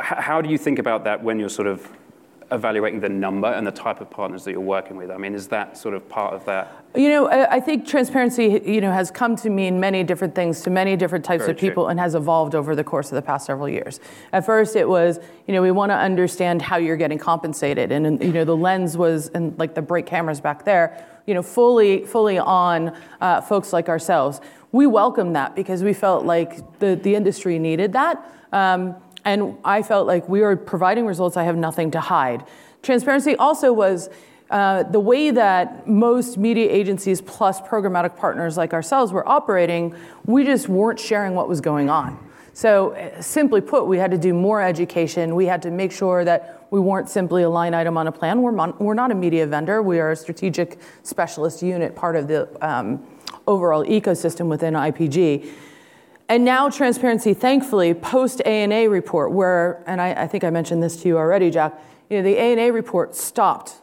how 0.00 0.40
do 0.40 0.48
you 0.48 0.58
think 0.58 0.78
about 0.78 1.04
that 1.04 1.22
when 1.22 1.38
you're 1.38 1.48
sort 1.48 1.68
of 1.68 1.88
evaluating 2.52 3.00
the 3.00 3.08
number 3.08 3.48
and 3.48 3.66
the 3.66 3.72
type 3.72 4.00
of 4.00 4.08
partners 4.08 4.44
that 4.44 4.52
you're 4.52 4.60
working 4.60 4.96
with? 4.96 5.10
I 5.10 5.16
mean, 5.16 5.34
is 5.34 5.48
that 5.48 5.76
sort 5.76 5.94
of 5.94 6.08
part 6.08 6.32
of 6.32 6.44
that? 6.44 6.84
You 6.94 7.08
know, 7.08 7.28
I 7.28 7.60
think 7.60 7.86
transparency, 7.86 8.62
you 8.64 8.80
know, 8.80 8.92
has 8.92 9.10
come 9.10 9.36
to 9.36 9.50
mean 9.50 9.80
many 9.80 10.04
different 10.04 10.34
things 10.34 10.62
to 10.62 10.70
many 10.70 10.96
different 10.96 11.24
types 11.24 11.42
Very 11.42 11.52
of 11.52 11.58
people 11.58 11.84
true. 11.84 11.90
and 11.90 12.00
has 12.00 12.14
evolved 12.14 12.54
over 12.54 12.74
the 12.74 12.84
course 12.84 13.10
of 13.10 13.16
the 13.16 13.22
past 13.22 13.46
several 13.46 13.68
years. 13.68 14.00
At 14.32 14.46
first, 14.46 14.76
it 14.76 14.88
was, 14.88 15.18
you 15.46 15.54
know, 15.54 15.60
we 15.60 15.70
want 15.70 15.90
to 15.90 15.96
understand 15.96 16.62
how 16.62 16.76
you're 16.76 16.96
getting 16.96 17.18
compensated, 17.18 17.92
and 17.92 18.22
you 18.22 18.32
know, 18.32 18.44
the 18.44 18.56
lens 18.56 18.96
was, 18.96 19.28
and 19.28 19.58
like 19.58 19.74
the 19.74 19.82
brake 19.82 20.06
cameras 20.06 20.40
back 20.40 20.64
there, 20.64 21.04
you 21.26 21.34
know, 21.34 21.42
fully, 21.42 22.04
fully 22.04 22.38
on 22.38 22.96
uh, 23.20 23.40
folks 23.40 23.72
like 23.72 23.88
ourselves. 23.88 24.40
We 24.72 24.86
welcomed 24.86 25.36
that 25.36 25.56
because 25.56 25.82
we 25.82 25.92
felt 25.92 26.24
like 26.24 26.78
the 26.78 26.96
the 26.96 27.14
industry 27.14 27.58
needed 27.58 27.92
that. 27.94 28.24
Um, 28.52 28.96
and 29.26 29.58
I 29.64 29.82
felt 29.82 30.06
like 30.06 30.28
we 30.28 30.40
were 30.40 30.56
providing 30.56 31.04
results 31.04 31.36
I 31.36 31.42
have 31.42 31.56
nothing 31.56 31.90
to 31.90 32.00
hide. 32.00 32.44
Transparency 32.82 33.34
also 33.36 33.72
was 33.72 34.08
uh, 34.50 34.84
the 34.84 35.00
way 35.00 35.32
that 35.32 35.88
most 35.88 36.38
media 36.38 36.70
agencies 36.70 37.20
plus 37.20 37.60
programmatic 37.60 38.16
partners 38.16 38.56
like 38.56 38.72
ourselves 38.72 39.12
were 39.12 39.28
operating, 39.28 39.96
we 40.24 40.44
just 40.44 40.68
weren't 40.68 41.00
sharing 41.00 41.34
what 41.34 41.48
was 41.48 41.60
going 41.60 41.90
on. 41.90 42.16
So, 42.52 42.92
uh, 42.92 43.20
simply 43.20 43.60
put, 43.60 43.86
we 43.86 43.98
had 43.98 44.12
to 44.12 44.18
do 44.18 44.32
more 44.32 44.62
education. 44.62 45.34
We 45.34 45.46
had 45.46 45.60
to 45.62 45.72
make 45.72 45.90
sure 45.90 46.24
that 46.24 46.68
we 46.70 46.78
weren't 46.78 47.08
simply 47.08 47.42
a 47.42 47.50
line 47.50 47.74
item 47.74 47.98
on 47.98 48.06
a 48.06 48.12
plan. 48.12 48.40
We're, 48.40 48.52
mon- 48.52 48.76
we're 48.78 48.94
not 48.94 49.10
a 49.10 49.14
media 49.14 49.46
vendor, 49.46 49.82
we 49.82 49.98
are 49.98 50.12
a 50.12 50.16
strategic 50.16 50.78
specialist 51.02 51.62
unit, 51.62 51.96
part 51.96 52.14
of 52.14 52.28
the 52.28 52.48
um, 52.66 53.04
overall 53.48 53.84
ecosystem 53.84 54.46
within 54.46 54.74
IPG. 54.74 55.50
And 56.28 56.44
now 56.44 56.68
transparency, 56.68 57.34
thankfully, 57.34 57.94
post 57.94 58.42
ANA 58.44 58.90
report, 58.90 59.32
where, 59.32 59.84
and 59.86 60.00
I, 60.00 60.24
I, 60.24 60.26
think 60.26 60.42
I 60.42 60.50
mentioned 60.50 60.82
this 60.82 61.00
to 61.02 61.08
you 61.08 61.18
already, 61.18 61.50
Jack, 61.50 61.80
you 62.10 62.16
know, 62.16 62.22
the 62.22 62.36
ANA 62.36 62.72
report 62.72 63.14
stopped 63.14 63.74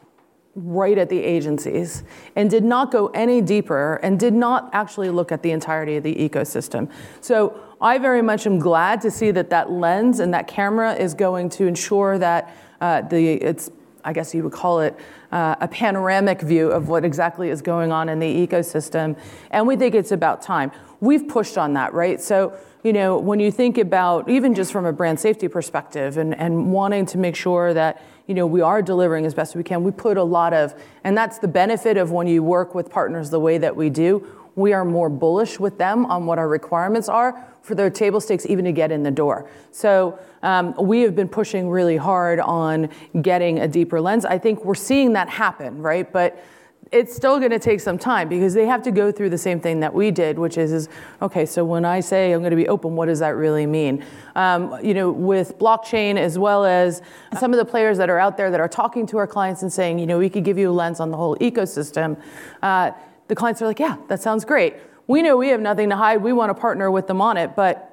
right 0.55 0.97
at 0.97 1.09
the 1.09 1.19
agencies 1.19 2.03
and 2.35 2.49
did 2.49 2.63
not 2.63 2.91
go 2.91 3.07
any 3.07 3.41
deeper 3.41 3.95
and 4.03 4.19
did 4.19 4.33
not 4.33 4.69
actually 4.73 5.09
look 5.09 5.31
at 5.31 5.41
the 5.41 5.51
entirety 5.51 5.95
of 5.95 6.03
the 6.03 6.15
ecosystem. 6.15 6.91
So 7.21 7.59
I 7.81 7.97
very 7.97 8.21
much 8.21 8.45
am 8.45 8.59
glad 8.59 9.01
to 9.01 9.11
see 9.11 9.31
that 9.31 9.49
that 9.49 9.71
lens 9.71 10.19
and 10.19 10.33
that 10.33 10.47
camera 10.47 10.93
is 10.93 11.13
going 11.13 11.49
to 11.51 11.65
ensure 11.65 12.19
that 12.19 12.55
uh, 12.81 13.01
the, 13.01 13.33
it's, 13.33 13.71
I 14.03 14.13
guess 14.13 14.33
you 14.33 14.43
would 14.43 14.53
call 14.53 14.81
it, 14.81 14.97
uh, 15.31 15.55
a 15.59 15.67
panoramic 15.67 16.41
view 16.41 16.71
of 16.71 16.89
what 16.89 17.05
exactly 17.05 17.49
is 17.49 17.61
going 17.61 17.91
on 17.91 18.09
in 18.09 18.19
the 18.19 18.47
ecosystem. 18.47 19.17
And 19.51 19.67
we 19.67 19.75
think 19.75 19.95
it's 19.95 20.11
about 20.11 20.41
time 20.41 20.71
we've 21.03 21.27
pushed 21.27 21.57
on 21.57 21.73
that, 21.73 21.93
right? 21.93 22.21
So, 22.21 22.57
you 22.81 22.93
know, 22.93 23.17
when 23.17 23.39
you 23.41 23.51
think 23.51 23.77
about 23.77 24.29
even 24.29 24.55
just 24.55 24.71
from 24.71 24.85
a 24.85 24.93
brand 24.93 25.19
safety 25.19 25.49
perspective 25.49 26.17
and, 26.17 26.33
and 26.35 26.71
wanting 26.71 27.05
to 27.07 27.17
make 27.17 27.35
sure 27.35 27.73
that, 27.73 28.01
you 28.25 28.33
know, 28.33 28.47
we 28.47 28.61
are 28.61 28.81
delivering 28.81 29.25
as 29.25 29.33
best 29.33 29.53
we 29.53 29.63
can, 29.63 29.83
we 29.83 29.91
put 29.91 30.15
a 30.15 30.23
lot 30.23 30.53
of, 30.53 30.73
and 31.03 31.17
that's 31.17 31.39
the 31.39 31.47
benefit 31.47 31.97
of 31.97 32.11
when 32.11 32.25
you 32.25 32.41
work 32.41 32.73
with 32.73 32.89
partners 32.89 33.29
the 33.29 33.39
way 33.39 33.57
that 33.57 33.75
we 33.75 33.89
do. 33.89 34.25
We 34.55 34.73
are 34.73 34.85
more 34.85 35.09
bullish 35.09 35.59
with 35.59 35.77
them 35.77 36.05
on 36.05 36.25
what 36.25 36.37
our 36.37 36.47
requirements 36.47 37.09
are 37.09 37.47
for 37.61 37.75
their 37.75 37.89
table 37.89 38.19
stakes 38.19 38.45
even 38.45 38.65
to 38.65 38.71
get 38.71 38.91
in 38.91 39.03
the 39.03 39.11
door. 39.11 39.49
So 39.71 40.19
um, 40.43 40.75
we 40.79 41.01
have 41.01 41.15
been 41.15 41.29
pushing 41.29 41.69
really 41.69 41.97
hard 41.97 42.39
on 42.39 42.89
getting 43.21 43.59
a 43.59 43.67
deeper 43.67 44.01
lens. 44.01 44.25
I 44.25 44.37
think 44.37 44.65
we're 44.65 44.75
seeing 44.75 45.13
that 45.13 45.29
happen, 45.29 45.81
right? 45.81 46.11
But 46.11 46.43
it's 46.91 47.15
still 47.15 47.39
going 47.39 47.51
to 47.51 47.59
take 47.59 47.79
some 47.79 47.97
time 47.97 48.29
because 48.29 48.53
they 48.53 48.67
have 48.67 48.83
to 48.83 48.91
go 48.91 49.11
through 49.11 49.31
the 49.31 49.37
same 49.37 49.59
thing 49.59 49.79
that 49.79 49.93
we 49.93 50.11
did, 50.11 50.37
which 50.37 50.59
is, 50.59 50.71
is 50.71 50.89
okay, 51.23 51.45
so 51.45 51.65
when 51.65 51.85
I 51.85 52.01
say 52.01 52.31
I'm 52.31 52.41
going 52.41 52.51
to 52.51 52.57
be 52.57 52.67
open, 52.67 52.95
what 52.95 53.07
does 53.07 53.19
that 53.19 53.35
really 53.35 53.65
mean? 53.65 54.05
Um, 54.35 54.77
you 54.83 54.93
know, 54.93 55.09
with 55.09 55.57
blockchain 55.57 56.17
as 56.17 56.37
well 56.37 56.65
as 56.65 57.01
some 57.39 57.51
of 57.51 57.57
the 57.57 57.65
players 57.65 57.97
that 57.97 58.11
are 58.11 58.19
out 58.19 58.37
there 58.37 58.51
that 58.51 58.59
are 58.59 58.67
talking 58.67 59.07
to 59.07 59.17
our 59.17 59.25
clients 59.25 59.63
and 59.63 59.73
saying, 59.73 59.97
you 59.97 60.05
know, 60.05 60.19
we 60.19 60.29
could 60.29 60.43
give 60.43 60.59
you 60.59 60.69
a 60.69 60.71
lens 60.71 60.99
on 60.99 61.09
the 61.09 61.17
whole 61.17 61.35
ecosystem. 61.37 62.21
Uh, 62.61 62.91
the 63.27 63.35
clients 63.35 63.61
are 63.61 63.67
like, 63.67 63.79
yeah, 63.79 63.97
that 64.07 64.21
sounds 64.21 64.45
great. 64.45 64.75
We 65.07 65.21
know 65.21 65.35
we 65.37 65.49
have 65.49 65.61
nothing 65.61 65.89
to 65.89 65.95
hide. 65.95 66.21
We 66.21 66.33
want 66.33 66.49
to 66.49 66.59
partner 66.59 66.89
with 66.89 67.07
them 67.07 67.21
on 67.21 67.37
it, 67.37 67.55
but 67.55 67.89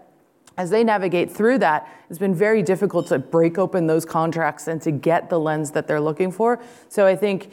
as 0.56 0.70
they 0.70 0.84
navigate 0.84 1.30
through 1.30 1.58
that, 1.58 1.88
it's 2.08 2.18
been 2.18 2.34
very 2.34 2.62
difficult 2.62 3.06
to 3.08 3.18
break 3.18 3.58
open 3.58 3.86
those 3.86 4.04
contracts 4.04 4.68
and 4.68 4.82
to 4.82 4.90
get 4.90 5.30
the 5.30 5.38
lens 5.38 5.70
that 5.72 5.86
they're 5.86 6.00
looking 6.00 6.30
for. 6.30 6.60
So 6.88 7.06
I 7.06 7.16
think 7.16 7.50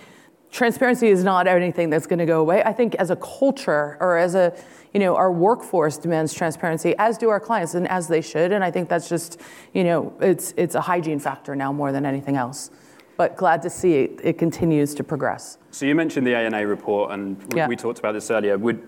transparency 0.51 1.07
is 1.07 1.23
not 1.23 1.47
anything 1.47 1.89
that's 1.89 2.07
going 2.07 2.19
to 2.19 2.25
go 2.25 2.41
away. 2.41 2.63
I 2.63 2.73
think 2.73 2.95
as 2.95 3.09
a 3.09 3.15
culture 3.15 3.97
or 3.99 4.17
as 4.17 4.35
a, 4.35 4.53
you 4.93 4.99
know, 4.99 5.15
our 5.15 5.31
workforce 5.31 5.97
demands 5.97 6.33
transparency, 6.33 6.95
as 6.97 7.17
do 7.17 7.29
our 7.29 7.39
clients, 7.39 7.75
and 7.75 7.87
as 7.87 8.07
they 8.07 8.21
should. 8.21 8.51
And 8.51 8.63
I 8.63 8.71
think 8.71 8.89
that's 8.89 9.07
just, 9.07 9.39
you 9.73 9.83
know, 9.83 10.13
it's 10.19 10.53
it's 10.57 10.75
a 10.75 10.81
hygiene 10.81 11.19
factor 11.19 11.55
now 11.55 11.71
more 11.71 11.91
than 11.91 12.05
anything 12.05 12.35
else. 12.35 12.71
But 13.17 13.35
glad 13.35 13.61
to 13.63 13.69
see 13.69 13.95
it, 13.95 14.19
it 14.23 14.37
continues 14.37 14.93
to 14.95 15.03
progress. 15.03 15.57
So 15.71 15.85
you 15.85 15.95
mentioned 15.95 16.25
the 16.25 16.35
ANA 16.35 16.65
report, 16.67 17.11
and 17.11 17.43
yeah. 17.55 17.67
we 17.67 17.75
talked 17.75 17.99
about 17.99 18.13
this 18.13 18.29
earlier. 18.29 18.57
Would 18.57 18.87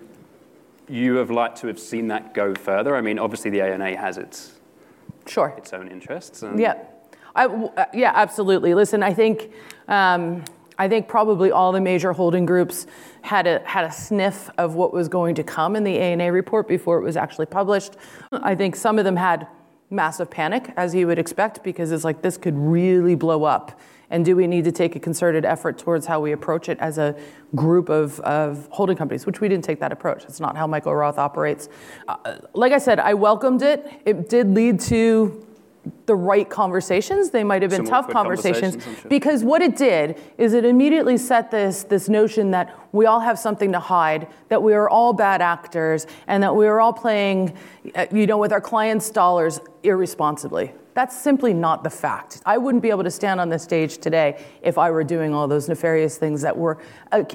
you 0.88 1.16
have 1.16 1.32
liked 1.32 1.58
to 1.62 1.68
have 1.68 1.80
seen 1.80 2.08
that 2.08 2.34
go 2.34 2.54
further? 2.54 2.96
I 2.96 3.02
mean, 3.02 3.20
obviously 3.20 3.52
the 3.52 3.62
ANA 3.62 3.98
has 3.98 4.18
its 4.18 4.54
sure 5.26 5.54
its 5.58 5.74
own 5.74 5.88
interests. 5.88 6.44
yeah, 6.56 6.76
I, 7.36 7.46
uh, 7.46 7.86
yeah, 7.94 8.12
absolutely. 8.16 8.74
Listen, 8.74 9.04
I 9.04 9.14
think. 9.14 9.52
Um, 9.88 10.44
I 10.80 10.88
think 10.88 11.10
probably 11.10 11.52
all 11.52 11.74
the 11.74 11.82
major 11.82 12.14
holding 12.14 12.46
groups 12.46 12.88
had 13.22 13.48
a, 13.48 13.62
had 13.66 13.84
a 13.84 13.92
sniff 13.92 14.50
of 14.58 14.76
what 14.76 14.94
was 14.94 15.10
going 15.10 15.36
to 15.36 15.44
come 15.44 15.76
in 15.76 15.84
the 15.84 16.00
ANA 16.00 16.32
report 16.32 16.70
before 16.70 16.98
it 17.00 17.04
was 17.04 17.18
actually 17.18 17.48
published. 17.48 17.98
I 18.32 18.56
think 18.56 18.78
some 18.78 18.98
of 18.98 19.04
them 19.04 19.18
had 19.18 19.46
massive 19.90 20.30
panic, 20.30 20.72
as 20.78 20.94
you 20.94 21.08
would 21.08 21.20
expect, 21.20 21.64
because 21.64 21.92
it's 21.92 22.04
like 22.04 22.22
this 22.22 22.38
could 22.38 22.58
really 22.58 23.16
blow 23.16 23.44
up. 23.44 23.80
And 24.12 24.26
do 24.26 24.36
we 24.36 24.48
need 24.48 24.64
to 24.64 24.72
take 24.72 24.96
a 24.96 25.00
concerted 25.00 25.46
effort 25.46 25.78
towards 25.78 26.08
how 26.08 26.20
we 26.20 26.32
approach 26.32 26.68
it 26.68 26.80
as 26.80 26.98
a 26.98 27.16
group 27.56 27.90
of, 27.90 28.20
of 28.22 28.68
holding 28.72 28.98
companies, 28.98 29.26
which 29.26 29.40
we 29.40 29.48
didn't 29.48 29.64
take 29.64 29.80
that 29.80 29.92
approach. 29.92 30.24
It's 30.24 30.40
not 30.40 30.58
how 30.58 30.66
Michael 30.66 30.96
Roth 30.96 31.18
operates. 31.18 31.70
Uh, 32.08 32.38
like 32.54 32.72
I 32.72 32.80
said, 32.80 33.00
I 33.00 33.14
welcomed 33.14 33.62
it. 33.62 34.02
It 34.06 34.30
did 34.30 34.50
lead 34.50 34.80
to 34.82 35.46
the 36.06 36.16
right 36.16 36.50
conversations. 36.50 37.30
They 37.30 37.44
might 37.44 37.62
have 37.62 37.72
been 37.72 37.86
Some 37.86 38.04
tough 38.04 38.10
conversations, 38.10 38.76
conversations 38.76 39.10
because 39.10 39.44
what 39.44 39.62
it 39.62 39.76
did 39.76 40.20
is 40.38 40.54
it 40.54 40.66
immediately 40.66 41.18
set 41.18 41.52
this 41.52 41.84
this 41.84 42.10
notion 42.10 42.52
that 42.52 42.78
we 42.92 43.06
all 43.06 43.20
have 43.20 43.38
something 43.38 43.72
to 43.72 43.80
hide, 43.80 44.28
that 44.50 44.62
we 44.62 44.74
are 44.74 44.90
all 44.90 45.14
bad 45.14 45.42
actors, 45.42 46.08
and 46.28 46.44
that 46.44 46.56
we 46.56 46.68
are 46.68 46.80
all 46.80 46.94
playing, 46.94 47.56
uh, 47.96 48.08
you 48.12 48.28
know, 48.28 48.38
with 48.38 48.52
our 48.52 48.62
clients' 48.62 49.10
dollars 49.10 49.60
irresponsibly. 49.84 50.74
That's 50.94 51.18
simply 51.18 51.54
not 51.54 51.84
the 51.84 51.90
fact. 51.90 52.42
I 52.46 52.58
wouldn't 52.58 52.82
be 52.82 52.90
able 52.90 53.04
to 53.04 53.12
stand 53.12 53.40
on 53.40 53.50
the 53.50 53.60
stage 53.60 54.00
today 54.00 54.44
if 54.62 54.78
I 54.78 54.92
were 54.92 55.04
doing 55.04 55.34
all 55.34 55.48
those 55.48 55.70
nefarious 55.70 56.18
things 56.18 56.42
that 56.42 56.58
were 56.58 56.78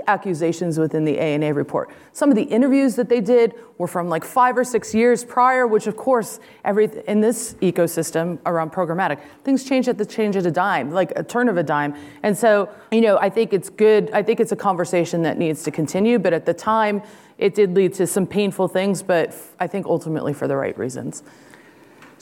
accusations 0.07 0.79
within 0.79 1.05
the 1.05 1.19
ANA 1.19 1.55
report. 1.55 1.91
Some 2.13 2.31
of 2.31 2.37
the 2.37 2.43
interviews 2.43 2.97
that 2.97 3.09
they 3.09 3.21
did 3.21 3.55
were 3.79 3.87
from 3.87 4.09
like 4.09 4.25
five 4.25 4.59
or 4.59 4.65
six 4.65 4.95
years 4.95 5.25
prior, 5.25 5.67
which 5.67 5.87
of 5.87 5.97
course, 5.97 6.41
every, 6.65 6.91
in 7.07 7.21
this 7.21 7.55
ecosystem 7.55 8.39
around 8.45 8.73
programmatic, 8.73 9.21
things 9.45 9.65
change 9.65 9.89
at 9.89 9.99
the 9.99 10.07
change 10.07 10.37
of 10.37 10.45
a 10.47 10.51
dime, 10.51 10.91
like 10.91 11.13
a 11.17 11.23
turn 11.23 11.49
of 11.49 11.57
a 11.57 11.63
dime. 11.63 11.95
And 12.23 12.37
so, 12.37 12.69
you 12.91 13.01
know, 13.01 13.19
I 13.19 13.31
think 13.31 13.53
it's 13.53 13.71
good. 13.71 14.11
I 14.13 14.23
think 14.23 14.41
it's 14.41 14.53
a 14.53 14.57
conversation 14.57 15.23
that 15.23 15.39
needs 15.39 15.63
to 15.65 15.71
continue. 15.71 16.19
But 16.19 16.33
at 16.33 16.45
the 16.45 16.55
time, 16.55 17.03
it 17.39 17.55
did 17.55 17.75
lead 17.75 17.95
to 17.95 18.07
some 18.07 18.27
painful 18.27 18.69
things, 18.69 19.03
but 19.03 19.35
I 19.59 19.67
think 19.67 19.87
ultimately 19.87 20.33
for 20.33 20.47
the 20.47 20.57
right 20.57 20.77
reasons. 20.79 21.23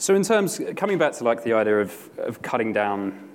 So 0.03 0.15
in 0.15 0.23
terms, 0.23 0.59
coming 0.75 0.97
back 0.97 1.13
to 1.13 1.23
like 1.23 1.45
the 1.45 1.53
idea 1.53 1.79
of, 1.79 2.09
of 2.17 2.41
cutting 2.41 2.73
down 2.73 3.29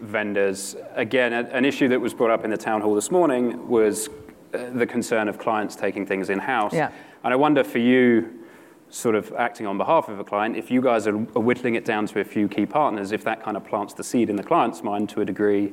vendors, 0.00 0.74
again, 0.96 1.32
an 1.32 1.64
issue 1.64 1.86
that 1.86 2.00
was 2.00 2.12
brought 2.12 2.32
up 2.32 2.44
in 2.44 2.50
the 2.50 2.56
town 2.56 2.80
hall 2.80 2.96
this 2.96 3.12
morning 3.12 3.68
was 3.68 4.08
uh, 4.52 4.70
the 4.70 4.84
concern 4.84 5.28
of 5.28 5.38
clients 5.38 5.76
taking 5.76 6.04
things 6.04 6.28
in 6.28 6.40
house. 6.40 6.74
Yeah. 6.74 6.90
And 7.22 7.32
I 7.32 7.36
wonder 7.36 7.62
for 7.62 7.78
you, 7.78 8.36
sort 8.88 9.14
of 9.14 9.32
acting 9.34 9.64
on 9.64 9.78
behalf 9.78 10.08
of 10.08 10.18
a 10.18 10.24
client, 10.24 10.56
if 10.56 10.72
you 10.72 10.82
guys 10.82 11.06
are 11.06 11.16
whittling 11.16 11.76
it 11.76 11.84
down 11.84 12.08
to 12.08 12.18
a 12.18 12.24
few 12.24 12.48
key 12.48 12.66
partners, 12.66 13.12
if 13.12 13.22
that 13.22 13.40
kind 13.40 13.56
of 13.56 13.64
plants 13.64 13.94
the 13.94 14.02
seed 14.02 14.28
in 14.28 14.34
the 14.34 14.42
client's 14.42 14.82
mind 14.82 15.08
to 15.10 15.20
a 15.20 15.24
degree 15.24 15.72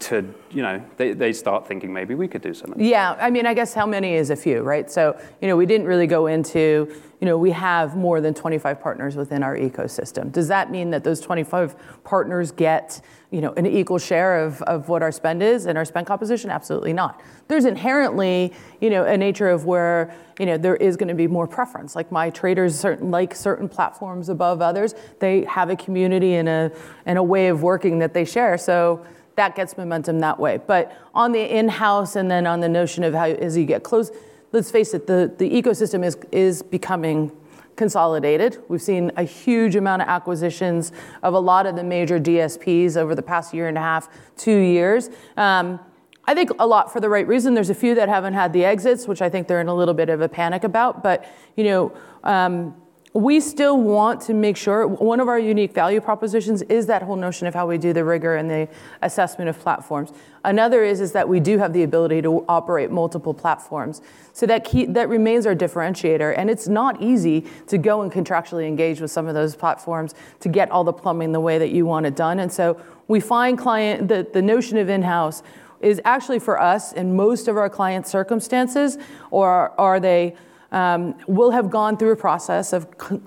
to, 0.00 0.34
you 0.50 0.62
know, 0.62 0.82
they, 0.96 1.12
they 1.12 1.32
start 1.32 1.66
thinking 1.66 1.92
maybe 1.92 2.14
we 2.14 2.28
could 2.28 2.42
do 2.42 2.54
something. 2.54 2.82
Yeah, 2.82 3.16
I 3.18 3.30
mean, 3.30 3.46
I 3.46 3.54
guess 3.54 3.74
how 3.74 3.86
many 3.86 4.14
is 4.14 4.30
a 4.30 4.36
few, 4.36 4.60
right? 4.60 4.90
So, 4.90 5.18
you 5.40 5.48
know, 5.48 5.56
we 5.56 5.66
didn't 5.66 5.86
really 5.86 6.06
go 6.06 6.26
into, 6.26 6.92
you 7.20 7.26
know, 7.26 7.36
we 7.36 7.50
have 7.50 7.96
more 7.96 8.20
than 8.20 8.32
25 8.34 8.80
partners 8.80 9.16
within 9.16 9.42
our 9.42 9.56
ecosystem. 9.56 10.30
Does 10.30 10.48
that 10.48 10.70
mean 10.70 10.90
that 10.90 11.04
those 11.04 11.20
25 11.20 12.04
partners 12.04 12.52
get, 12.52 13.00
you 13.30 13.40
know, 13.40 13.52
an 13.54 13.66
equal 13.66 13.98
share 13.98 14.44
of, 14.44 14.62
of 14.62 14.88
what 14.88 15.02
our 15.02 15.10
spend 15.10 15.42
is 15.42 15.66
and 15.66 15.76
our 15.76 15.84
spend 15.84 16.06
composition? 16.06 16.50
Absolutely 16.50 16.92
not. 16.92 17.20
There's 17.48 17.64
inherently, 17.64 18.52
you 18.80 18.90
know, 18.90 19.04
a 19.04 19.16
nature 19.16 19.48
of 19.48 19.64
where, 19.64 20.14
you 20.38 20.46
know, 20.46 20.56
there 20.56 20.76
is 20.76 20.96
going 20.96 21.08
to 21.08 21.14
be 21.14 21.26
more 21.26 21.48
preference. 21.48 21.96
Like 21.96 22.12
my 22.12 22.30
traders 22.30 22.78
certain, 22.78 23.10
like 23.10 23.34
certain 23.34 23.68
platforms 23.68 24.28
above 24.28 24.62
others. 24.62 24.94
They 25.18 25.44
have 25.44 25.70
a 25.70 25.76
community 25.76 26.34
and 26.34 26.48
a, 26.48 26.72
and 27.04 27.18
a 27.18 27.22
way 27.22 27.48
of 27.48 27.62
working 27.62 27.98
that 27.98 28.14
they 28.14 28.24
share. 28.24 28.56
So, 28.56 29.04
that 29.38 29.54
gets 29.54 29.78
momentum 29.78 30.18
that 30.18 30.38
way. 30.38 30.58
But 30.58 30.92
on 31.14 31.30
the 31.32 31.56
in-house 31.56 32.16
and 32.16 32.28
then 32.28 32.46
on 32.46 32.58
the 32.60 32.68
notion 32.68 33.04
of 33.04 33.14
how 33.14 33.26
as 33.26 33.56
you 33.56 33.64
get 33.64 33.84
close, 33.84 34.10
let's 34.50 34.70
face 34.70 34.94
it, 34.94 35.06
the, 35.06 35.32
the 35.38 35.48
ecosystem 35.48 36.04
is 36.04 36.18
is 36.32 36.62
becoming 36.62 37.32
consolidated. 37.76 38.60
We've 38.66 38.82
seen 38.82 39.12
a 39.16 39.22
huge 39.22 39.76
amount 39.76 40.02
of 40.02 40.08
acquisitions 40.08 40.90
of 41.22 41.34
a 41.34 41.38
lot 41.38 41.64
of 41.66 41.76
the 41.76 41.84
major 41.84 42.18
DSPs 42.18 42.96
over 42.96 43.14
the 43.14 43.22
past 43.22 43.54
year 43.54 43.68
and 43.68 43.78
a 43.78 43.80
half, 43.80 44.08
two 44.36 44.58
years. 44.58 45.08
Um, 45.36 45.78
I 46.24 46.34
think 46.34 46.50
a 46.58 46.66
lot 46.66 46.92
for 46.92 46.98
the 46.98 47.08
right 47.08 47.26
reason. 47.26 47.54
There's 47.54 47.70
a 47.70 47.76
few 47.76 47.94
that 47.94 48.08
haven't 48.08 48.34
had 48.34 48.52
the 48.52 48.64
exits, 48.64 49.06
which 49.06 49.22
I 49.22 49.30
think 49.30 49.46
they're 49.46 49.60
in 49.60 49.68
a 49.68 49.74
little 49.74 49.94
bit 49.94 50.08
of 50.08 50.20
a 50.20 50.28
panic 50.28 50.64
about. 50.64 51.02
But 51.02 51.24
you 51.56 51.64
know. 51.64 51.96
Um, 52.24 52.74
we 53.18 53.40
still 53.40 53.76
want 53.76 54.20
to 54.20 54.32
make 54.32 54.56
sure 54.56 54.86
one 54.86 55.18
of 55.18 55.26
our 55.26 55.40
unique 55.40 55.72
value 55.72 56.00
propositions 56.00 56.62
is 56.62 56.86
that 56.86 57.02
whole 57.02 57.16
notion 57.16 57.48
of 57.48 57.54
how 57.54 57.66
we 57.66 57.76
do 57.76 57.92
the 57.92 58.04
rigor 58.04 58.36
and 58.36 58.48
the 58.48 58.68
assessment 59.02 59.48
of 59.48 59.58
platforms. 59.58 60.12
Another 60.44 60.84
is, 60.84 61.00
is 61.00 61.10
that 61.10 61.28
we 61.28 61.40
do 61.40 61.58
have 61.58 61.72
the 61.72 61.82
ability 61.82 62.22
to 62.22 62.44
operate 62.48 62.92
multiple 62.92 63.34
platforms. 63.34 64.02
So 64.32 64.46
that, 64.46 64.62
key, 64.62 64.84
that 64.84 65.08
remains 65.08 65.46
our 65.46 65.54
differentiator. 65.56 66.32
And 66.38 66.48
it's 66.48 66.68
not 66.68 67.02
easy 67.02 67.44
to 67.66 67.76
go 67.76 68.02
and 68.02 68.12
contractually 68.12 68.68
engage 68.68 69.00
with 69.00 69.10
some 69.10 69.26
of 69.26 69.34
those 69.34 69.56
platforms 69.56 70.14
to 70.38 70.48
get 70.48 70.70
all 70.70 70.84
the 70.84 70.92
plumbing 70.92 71.32
the 71.32 71.40
way 71.40 71.58
that 71.58 71.70
you 71.70 71.86
want 71.86 72.06
it 72.06 72.14
done. 72.14 72.38
And 72.38 72.52
so 72.52 72.80
we 73.08 73.18
find 73.18 73.58
client, 73.58 74.06
the, 74.06 74.28
the 74.32 74.42
notion 74.42 74.78
of 74.78 74.88
in-house 74.88 75.42
is 75.80 76.00
actually 76.04 76.38
for 76.38 76.60
us 76.60 76.92
in 76.92 77.16
most 77.16 77.48
of 77.48 77.56
our 77.56 77.68
client 77.68 78.06
circumstances, 78.06 78.96
or 79.32 79.72
are 79.80 79.98
they 79.98 80.36
um, 80.70 81.14
will 81.26 81.50
have 81.50 81.70
gone 81.70 81.96
through 81.96 82.12
a 82.12 82.16
process 82.16 82.72
of, 82.72 82.86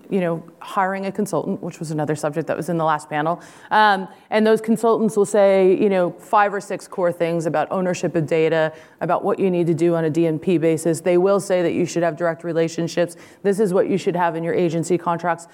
you 0.10 0.20
know, 0.20 0.44
hiring 0.60 1.08
a 1.08 1.12
consultant, 1.12 1.62
which 1.62 1.80
was 1.80 1.90
another 1.90 2.16
subject 2.16 2.48
that 2.48 2.56
was 2.56 2.70
in 2.70 2.78
the 2.78 2.84
last 2.84 3.10
panel. 3.10 3.42
Um, 3.72 4.08
and 4.30 4.46
those 4.46 4.62
consultants 4.62 5.18
will 5.18 5.26
say, 5.26 5.76
you 5.82 5.90
know, 5.90 6.12
five 6.12 6.54
or 6.54 6.62
six 6.62 6.88
core 6.88 7.12
things 7.12 7.48
about 7.48 7.68
ownership 7.72 8.16
of 8.16 8.28
data, 8.28 8.74
about 9.02 9.24
what 9.24 9.40
you 9.40 9.50
need 9.50 9.68
to 9.68 9.74
do 9.74 9.96
on 9.96 10.06
a 10.06 10.12
DMP 10.12 10.62
basis. 10.62 11.02
They 11.02 11.18
will 11.18 11.40
say 11.40 11.64
that 11.64 11.74
you 11.74 11.86
should 11.86 12.04
have 12.04 12.16
direct 12.16 12.44
relationships. 12.44 13.16
This 13.42 13.60
is 13.60 13.74
what 13.74 13.90
you 13.90 13.98
should 13.98 14.16
have 14.16 14.36
in 14.36 14.44
your 14.44 14.54
agency 14.54 14.98
contracts. 14.98 15.48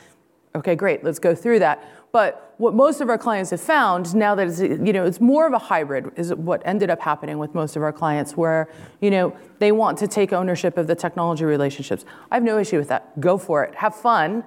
Okay, 0.56 0.76
great. 0.76 1.04
Let's 1.04 1.20
go 1.20 1.36
through 1.36 1.60
that. 1.60 1.84
But 2.12 2.56
what 2.58 2.74
most 2.74 3.02
of 3.02 3.10
our 3.10 3.18
clients 3.18 3.52
have 3.52 3.62
found 3.62 4.16
now 4.16 4.34
that 4.36 4.48
it's, 4.48 4.60
you 4.60 4.94
know, 4.94 5.06
it's 5.06 5.20
more 5.22 5.46
of 5.46 5.54
a 5.54 5.60
hybrid 5.60 6.12
is 6.16 6.34
what 6.34 6.62
ended 6.66 6.90
up 6.90 7.02
happening 7.02 7.38
with 7.38 7.54
most 7.54 7.76
of 7.76 7.84
our 7.84 7.92
clients 7.92 8.36
where, 8.36 8.70
you 9.02 9.12
know, 9.12 9.36
they 9.60 9.72
want 9.72 9.98
to 10.00 10.08
take 10.08 10.34
ownership 10.34 10.78
of 10.78 10.88
the 10.88 10.96
technology 10.96 11.46
relationships. 11.46 12.06
I 12.32 12.36
have 12.36 12.44
no 12.44 12.58
issue 12.58 12.78
with 12.78 12.88
that. 12.88 13.20
Go 13.20 13.38
for 13.38 13.64
it. 13.64 13.76
Have 13.76 13.96
fun, 13.96 14.44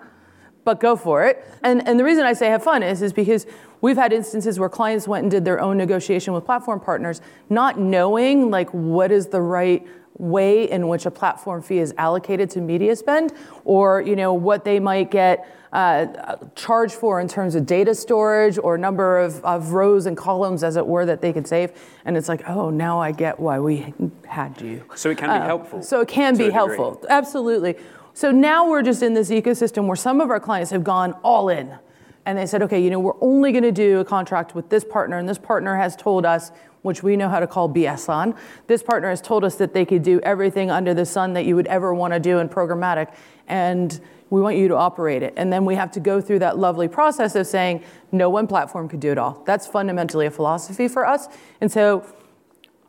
but 0.65 0.81
go 0.81 0.97
for 0.97 1.25
it. 1.25 1.45
And, 1.63 1.87
and 1.87 1.99
the 1.99 2.05
reason 2.05 2.25
I 2.25 2.33
say 2.33 2.49
have 2.49 2.65
fun 2.65 2.83
is, 2.83 3.03
is 3.03 3.13
because 3.13 3.47
we've 3.81 3.97
had 3.97 4.13
instances 4.13 4.59
where 4.59 4.69
clients 4.69 5.07
went 5.07 5.25
and 5.25 5.31
did 5.31 5.45
their 5.45 5.61
own 5.61 5.77
negotiation 5.77 6.35
with 6.35 6.45
platform 6.45 6.81
partners, 6.81 7.21
not 7.49 7.79
knowing 7.79 8.51
like 8.51 8.71
what 8.71 9.13
is 9.13 9.29
the 9.29 9.41
right 9.41 9.87
way 10.21 10.71
in 10.71 10.89
which 10.89 11.07
a 11.07 11.11
platform 11.11 11.63
fee 11.63 11.79
is 11.79 11.95
allocated 11.97 12.51
to 12.51 12.61
media 12.61 12.95
spend 12.95 13.33
or 13.65 14.03
you 14.03 14.15
know 14.15 14.35
what 14.35 14.65
they 14.65 14.79
might 14.79 15.11
get 15.11 15.49
uh, 15.73 16.37
charged 16.57 16.95
for 16.95 17.21
in 17.21 17.29
terms 17.29 17.55
of 17.55 17.65
data 17.65 17.95
storage 17.95 18.59
or 18.59 18.77
number 18.77 19.19
of, 19.19 19.43
of 19.45 19.71
rows 19.71 20.07
and 20.07 20.17
columns 20.17 20.63
as 20.65 20.77
it 20.77 20.87
were 20.87 21.07
that 21.07 21.23
they 21.23 21.33
could 21.33 21.47
save. 21.47 21.73
And 22.05 22.17
it's 22.17 22.29
like 22.29 22.49
oh 22.49 22.71
now 22.71 23.01
i 23.01 23.13
get 23.13 23.41
why 23.41 23.59
we 23.59 23.95
had 24.27 24.61
you. 24.61 24.85
So 24.95 25.11
it 25.11 25.19
can 25.19 25.29
be 25.29 25.43
uh, 25.43 25.47
helpful 25.47 25.83
so 25.83 26.01
it 26.01 26.09
can 26.09 26.37
be 26.37 26.51
helpful. 26.51 27.03
Absolutely. 27.09 27.77
So 28.13 28.31
now 28.31 28.69
we're 28.69 28.83
just 28.83 29.03
in 29.03 29.15
this 29.15 29.31
ecosystem 29.31 29.87
where 29.87 29.97
some 29.97 30.21
of 30.21 30.31
our 30.31 30.41
clients 30.41 30.71
have 30.71 30.85
gone 30.85 31.13
all 31.23 31.49
in. 31.49 31.79
And 32.27 32.37
they 32.37 32.45
said, 32.45 32.63
okay, 32.63 32.79
you 32.83 32.91
know, 32.91 33.01
we're 33.01 33.21
only 33.23 33.51
going 33.51 33.65
to 33.65 33.73
do 33.73 34.01
a 34.01 34.05
contract 34.05 34.55
with 34.55 34.69
this 34.69 34.85
partner, 34.85 35.17
and 35.19 35.27
this 35.29 35.39
partner 35.39 35.77
has 35.77 35.97
told 35.97 36.27
us 36.27 36.53
which 36.83 37.03
we 37.03 37.17
know 37.17 37.29
how 37.29 37.41
to 37.41 37.47
call 37.47 37.69
BS 37.69 38.09
on. 38.09 38.35
This 38.67 38.83
partner 38.83 39.09
has 39.11 39.21
told 39.21 39.45
us 39.45 39.57
that 39.57 39.75
they 39.75 39.85
could 39.85 40.03
do 40.03 40.21
everything 40.21 40.71
under 40.71 40.95
the 40.95 41.07
sun 41.07 41.35
that 41.35 41.45
you 41.45 41.57
would 41.57 41.67
ever 41.67 41.93
want 41.95 42.15
to 42.15 42.21
do 42.21 42.39
in 42.39 42.49
programmatic, 42.49 43.15
and 43.49 44.01
we 44.31 44.41
want 44.41 44.57
you 44.57 44.69
to 44.69 44.77
operate 44.77 45.23
it. 45.23 45.35
And 45.37 45.53
then 45.53 45.65
we 45.65 45.75
have 45.75 45.91
to 45.93 46.01
go 46.01 46.21
through 46.21 46.39
that 46.39 46.57
lovely 46.57 46.89
process 46.89 47.35
of 47.35 47.47
saying, 47.47 47.83
no 48.13 48.31
one 48.31 48.47
platform 48.47 48.89
could 48.89 49.01
do 49.01 49.11
it 49.11 49.19
all. 49.19 49.43
That's 49.45 49.67
fundamentally 49.67 50.27
a 50.27 50.31
philosophy 50.31 50.87
for 50.87 51.07
us. 51.07 51.27
And 51.61 51.71
so, 51.71 52.07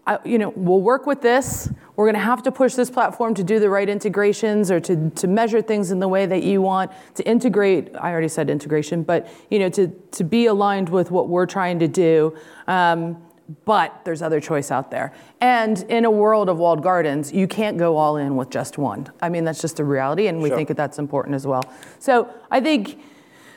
I, 0.06 0.20
you 0.24 0.38
know, 0.38 0.54
we'll 0.56 0.82
work 0.82 1.08
with 1.08 1.22
this. 1.22 1.70
We're 1.96 2.06
going 2.06 2.16
to 2.16 2.22
have 2.22 2.44
to 2.44 2.52
push 2.52 2.76
this 2.76 2.90
platform 2.90 3.34
to 3.36 3.44
do 3.44 3.60
the 3.60 3.70
right 3.70 3.90
integrations 3.90 4.70
or 4.72 4.80
to, 4.82 5.10
to 5.10 5.28
measure 5.28 5.62
things 5.62 5.92
in 5.92 6.00
the 6.00 6.08
way 6.08 6.26
that 6.28 6.44
you 6.44 6.62
want, 6.62 6.92
to 7.16 7.28
integrate, 7.28 7.96
I 7.96 8.12
already 8.12 8.28
said 8.28 8.50
integration, 8.50 9.04
but, 9.04 9.28
you 9.50 9.60
know, 9.60 9.70
to, 9.70 9.88
to 9.88 10.24
be 10.24 10.46
aligned 10.46 10.90
with 10.90 11.12
what 11.12 11.28
we're 11.28 11.46
trying 11.48 11.80
to 11.80 11.88
do. 11.88 12.38
Um, 12.68 13.22
but 13.66 14.04
there's 14.06 14.22
other 14.22 14.40
choice 14.40 14.72
out 14.72 14.92
there. 14.92 15.14
And 15.40 15.84
in 15.90 16.06
a 16.06 16.12
world 16.12 16.50
of 16.50 16.58
walled 16.58 16.84
gardens, 16.84 17.32
you 17.34 17.48
can't 17.48 17.78
go 17.78 17.98
all 17.98 18.18
in 18.18 18.36
with 18.36 18.50
just 18.50 18.78
one. 18.78 19.08
I 19.22 19.30
mean, 19.30 19.44
that's 19.44 19.62
just 19.62 19.80
a 19.80 19.84
reality, 19.84 20.28
and 20.28 20.42
we 20.42 20.50
sure. 20.50 20.58
think 20.58 20.68
that 20.68 20.78
that's 20.78 21.00
important 21.00 21.36
as 21.36 21.48
well. 21.48 21.64
So 22.00 22.30
I 22.50 22.62
think 22.62 23.00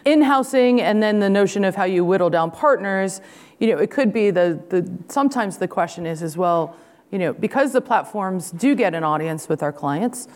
in-housing 0.04 0.80
and 0.80 1.02
then 1.02 1.20
the 1.20 1.30
notion 1.30 1.64
of 1.64 1.74
how 1.74 1.85
you 1.85 2.04
whittle 2.04 2.30
down 2.30 2.50
partners, 2.50 3.20
you 3.59 3.68
know, 3.68 3.78
it 3.78 3.90
could 3.90 4.12
be 4.12 4.30
the, 4.30 4.62
the 4.68 4.90
sometimes 5.09 5.59
the 5.59 5.68
question 5.68 6.07
is 6.07 6.22
as 6.22 6.37
well, 6.37 6.76
you 7.11 7.18
know, 7.18 7.33
because 7.33 7.72
the 7.72 7.80
platforms 7.80 8.50
do 8.50 8.74
get 8.74 8.94
an 8.94 9.04
audience 9.04 9.48
with 9.48 9.62
our 9.62 9.72
clients, 9.72 10.28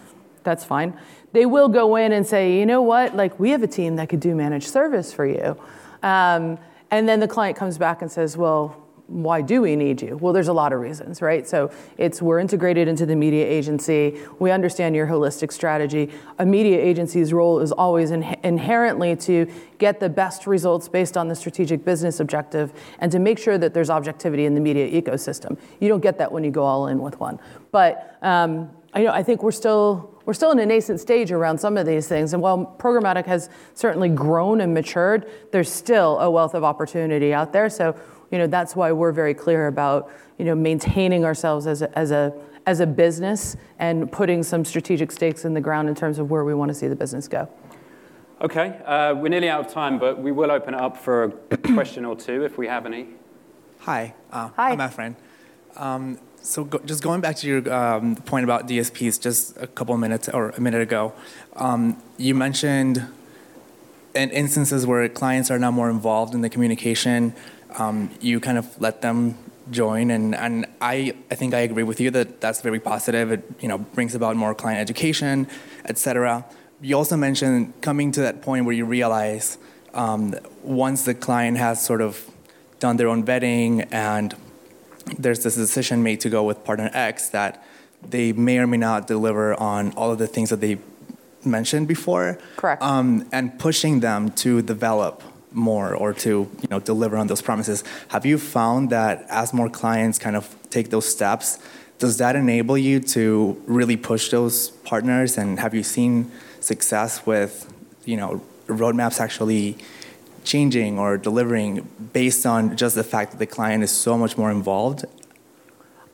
that's 0.43 0.65
fine. 0.65 0.99
They 1.33 1.45
will 1.45 1.69
go 1.69 1.97
in 1.97 2.13
and 2.13 2.27
say, 2.27 2.59
you 2.59 2.65
know 2.65 2.81
what, 2.81 3.15
like 3.15 3.39
we 3.39 3.51
have 3.51 3.63
a 3.63 3.67
team 3.67 3.97
that 3.97 4.09
could 4.09 4.21
do 4.21 4.35
managed 4.35 4.69
service 4.69 5.13
for 5.13 5.27
you. 5.27 5.59
Um, 6.03 6.59
and 6.91 7.07
then 7.07 7.21
the 7.21 7.29
client 7.29 7.57
comes 7.57 7.77
back 7.77 8.01
and 8.01 8.11
says, 8.11 8.37
well, 8.37 8.88
why 9.09 9.41
do 9.41 9.63
we 9.63 9.75
need 9.75 10.03
you? 10.03 10.19
Well, 10.19 10.35
there's 10.35 10.49
a 10.49 10.53
lot 10.53 10.75
of 10.75 10.81
reasons, 10.81 11.23
right? 11.23 11.49
So 11.49 11.71
it's 11.97 12.21
we're 12.21 12.39
integrated 12.39 12.89
into 12.89 13.07
the 13.07 13.17
media 13.17 13.47
agency. 13.47 14.21
We 14.39 14.51
understand 14.51 14.95
your 14.95 15.07
holistic 15.07 15.51
strategy. 15.51 16.11
A 16.39 16.45
media 16.45 16.79
agency's 16.79 17.33
role 17.33 17.61
is 17.61 17.73
always 17.73 18.11
in, 18.11 18.23
inherently 18.45 19.17
to 19.17 19.51
get 19.79 19.99
the 19.99 20.11
best 20.11 20.47
results 20.47 20.89
based 20.89 21.17
on 21.17 21.29
the 21.29 21.35
strategic 21.35 21.87
business 21.87 22.21
objective 22.21 22.71
and 22.99 23.11
to 23.11 23.19
make 23.19 23.39
sure 23.39 23.57
that 23.57 23.73
there's 23.73 23.89
objectivity 23.89 24.45
in 24.45 24.55
the 24.55 24.61
media 24.61 24.91
ecosystem. 24.91 25.59
You 25.81 25.89
don't 25.89 26.03
get 26.03 26.19
that 26.19 26.31
when 26.31 26.45
you 26.45 26.51
go 26.51 26.65
all 26.65 26.89
in 26.89 26.99
with 26.99 27.19
one. 27.19 27.41
But 27.73 28.19
um, 28.21 28.71
I, 28.93 29.03
know, 29.05 29.13
I 29.13 29.23
think 29.23 29.43
we're 29.43 29.53
still 29.53 30.15
we're 30.27 30.35
still 30.35 30.51
in 30.51 30.59
a 30.59 30.67
nascent 30.67 31.01
stage 31.01 31.33
around 31.33 31.57
some 31.57 31.79
of 31.79 31.87
these 31.87 32.07
things. 32.07 32.35
And 32.35 32.43
while 32.43 32.77
programmatic 32.79 33.25
has 33.25 33.49
certainly 33.73 34.11
grown 34.11 34.61
and 34.61 34.75
matured, 34.75 35.27
there's 35.53 35.73
still 35.73 36.19
a 36.19 36.31
wealth 36.31 36.53
of 36.53 36.65
opportunity 36.65 37.33
out 37.33 37.55
there. 37.55 37.71
So 37.71 37.99
you 38.31 38.39
know, 38.39 38.47
that's 38.47 38.77
why 38.77 38.93
we're 38.93 39.13
very 39.13 39.35
clear 39.35 39.67
about, 39.67 40.11
you 40.39 40.45
know, 40.45 40.55
maintaining 40.55 41.25
ourselves 41.25 41.67
as 41.67 41.83
a, 41.83 41.99
as 41.99 42.11
a, 42.11 42.33
as 42.67 42.81
a 42.81 42.87
business 42.87 43.57
and 43.79 44.11
putting 44.13 44.43
some 44.43 44.65
strategic 44.65 45.11
stakes 45.11 45.45
in 45.45 45.55
the 45.55 45.61
ground 45.61 45.89
in 45.89 45.95
terms 45.95 46.19
of 46.19 46.31
where 46.31 46.45
we 46.45 46.55
want 46.55 46.69
to 46.69 46.75
see 46.75 46.89
the 46.89 46.97
business 46.97 47.29
go. 47.29 47.49
Okay, 48.41 48.81
uh, 48.85 49.15
we're 49.15 49.31
nearly 49.31 49.49
out 49.49 49.67
of 49.67 49.73
time, 49.73 49.99
but 49.99 50.21
we 50.21 50.31
will 50.31 50.51
open 50.51 50.75
it 50.75 50.81
up 50.81 50.97
for 50.97 51.25
a 51.51 51.57
question 51.75 52.05
or 52.05 52.15
two 52.15 52.45
if 52.45 52.57
we 52.57 52.69
have 52.69 52.87
any. 52.87 53.09
Hi, 53.81 54.15
uh, 54.31 54.51
Hi. 54.57 54.71
I'm 54.73 54.79
Efren. 54.79 55.17
Um, 55.77 56.19
so 56.41 56.65
go, 56.65 56.79
just 56.85 57.03
going 57.03 57.21
back 57.21 57.37
to 57.37 57.47
your 57.49 57.73
um, 57.73 58.17
point 58.17 58.45
about 58.45 58.69
DSPs 58.69 59.21
just 59.21 59.57
a 59.57 59.67
couple 59.67 59.95
of 59.95 60.01
minutes 60.01 60.29
or 60.29 60.51
a 60.51 60.61
minute 60.61 60.83
ago, 60.83 61.13
um, 61.57 62.01
you 62.17 62.35
mentioned 62.35 63.09
in 64.15 64.31
instances 64.31 64.87
where 64.87 65.09
clients 65.09 65.51
are 65.51 65.59
now 65.59 65.71
more 65.71 65.91
involved 65.91 66.35
in 66.35 66.41
the 66.41 66.49
communication 66.49 67.35
um, 67.77 68.11
you 68.21 68.41
kind 68.41 68.59
of 68.59 68.81
let 68.81 69.03
them 69.03 69.37
join 69.71 70.11
and, 70.11 70.35
and 70.35 70.67
I, 70.81 71.15
I 71.31 71.35
think 71.35 71.55
I 71.55 71.61
agree 71.61 71.83
with 71.83 72.01
you 72.01 72.11
that 72.13 72.41
that's 72.41 72.61
very 72.61 72.81
positive. 72.81 73.33
It 73.33 73.45
you 73.61 73.69
know 73.69 73.79
brings 73.79 74.15
about 74.15 74.37
more 74.37 74.55
client 74.55 74.81
education, 74.81 75.47
etc. 75.85 76.45
You 76.81 76.97
also 76.97 77.17
mentioned 77.17 77.81
coming 77.81 78.13
to 78.13 78.21
that 78.21 78.41
point 78.43 78.65
where 78.65 78.75
you 78.75 78.85
realize 78.85 79.59
um, 79.95 80.35
once 80.63 81.05
the 81.05 81.15
client 81.15 81.59
has 81.59 81.85
sort 81.85 82.01
of 82.01 82.31
done 82.79 82.97
their 82.97 83.09
own 83.09 83.25
vetting 83.25 83.87
and 83.93 84.35
there's 85.19 85.43
this 85.43 85.57
decision 85.57 86.03
made 86.03 86.21
to 86.21 86.29
go 86.29 86.45
with 86.45 86.65
partner 86.65 86.91
X 86.93 87.31
that 87.31 87.65
they 88.07 88.33
may 88.33 88.59
or 88.59 88.67
may 88.67 88.77
not 88.77 89.07
deliver 89.07 89.59
on 89.59 89.93
all 89.93 90.13
of 90.13 90.19
the 90.19 90.27
things 90.27 90.51
that 90.51 90.61
they 90.61 90.79
mentioned 91.45 91.89
before. 91.89 92.39
Correct. 92.57 92.83
Um, 92.83 93.29
and 93.33 93.59
pushing 93.59 94.01
them 94.01 94.31
to 94.33 94.63
develop 94.63 95.23
more 95.53 95.95
or 95.95 96.13
to 96.13 96.31
you 96.31 96.69
know 96.71 96.81
deliver 96.81 97.17
on 97.17 97.27
those 97.27 97.43
promises. 97.43 97.85
Have 98.09 98.27
you 98.27 98.39
found 98.39 98.91
that 98.91 99.27
as 99.29 99.53
more 99.53 99.69
clients 99.69 100.19
kind 100.19 100.37
of 100.37 100.55
take 100.71 100.91
those 100.91 101.07
steps, 101.09 101.59
does 101.99 102.19
that 102.19 102.37
enable 102.37 102.79
you 102.79 103.01
to 103.01 103.61
really 103.67 103.97
push 103.97 104.31
those 104.31 104.71
partners? 104.71 105.39
And 105.39 105.59
have 105.59 105.75
you 105.75 105.83
seen 105.83 106.31
success 106.61 107.27
with 107.27 107.73
you 108.05 108.17
know 108.17 108.43
roadmaps 108.67 109.21
actually 109.21 109.79
changing 110.45 110.99
or 110.99 111.19
delivering 111.19 111.89
based 112.13 112.47
on 112.47 112.77
just 112.77 112.95
the 112.95 113.05
fact 113.05 113.33
that 113.33 113.39
the 113.39 113.47
client 113.47 113.83
is 113.83 113.91
so 113.91 114.17
much 114.17 114.37
more 114.37 114.51
involved? 114.51 115.05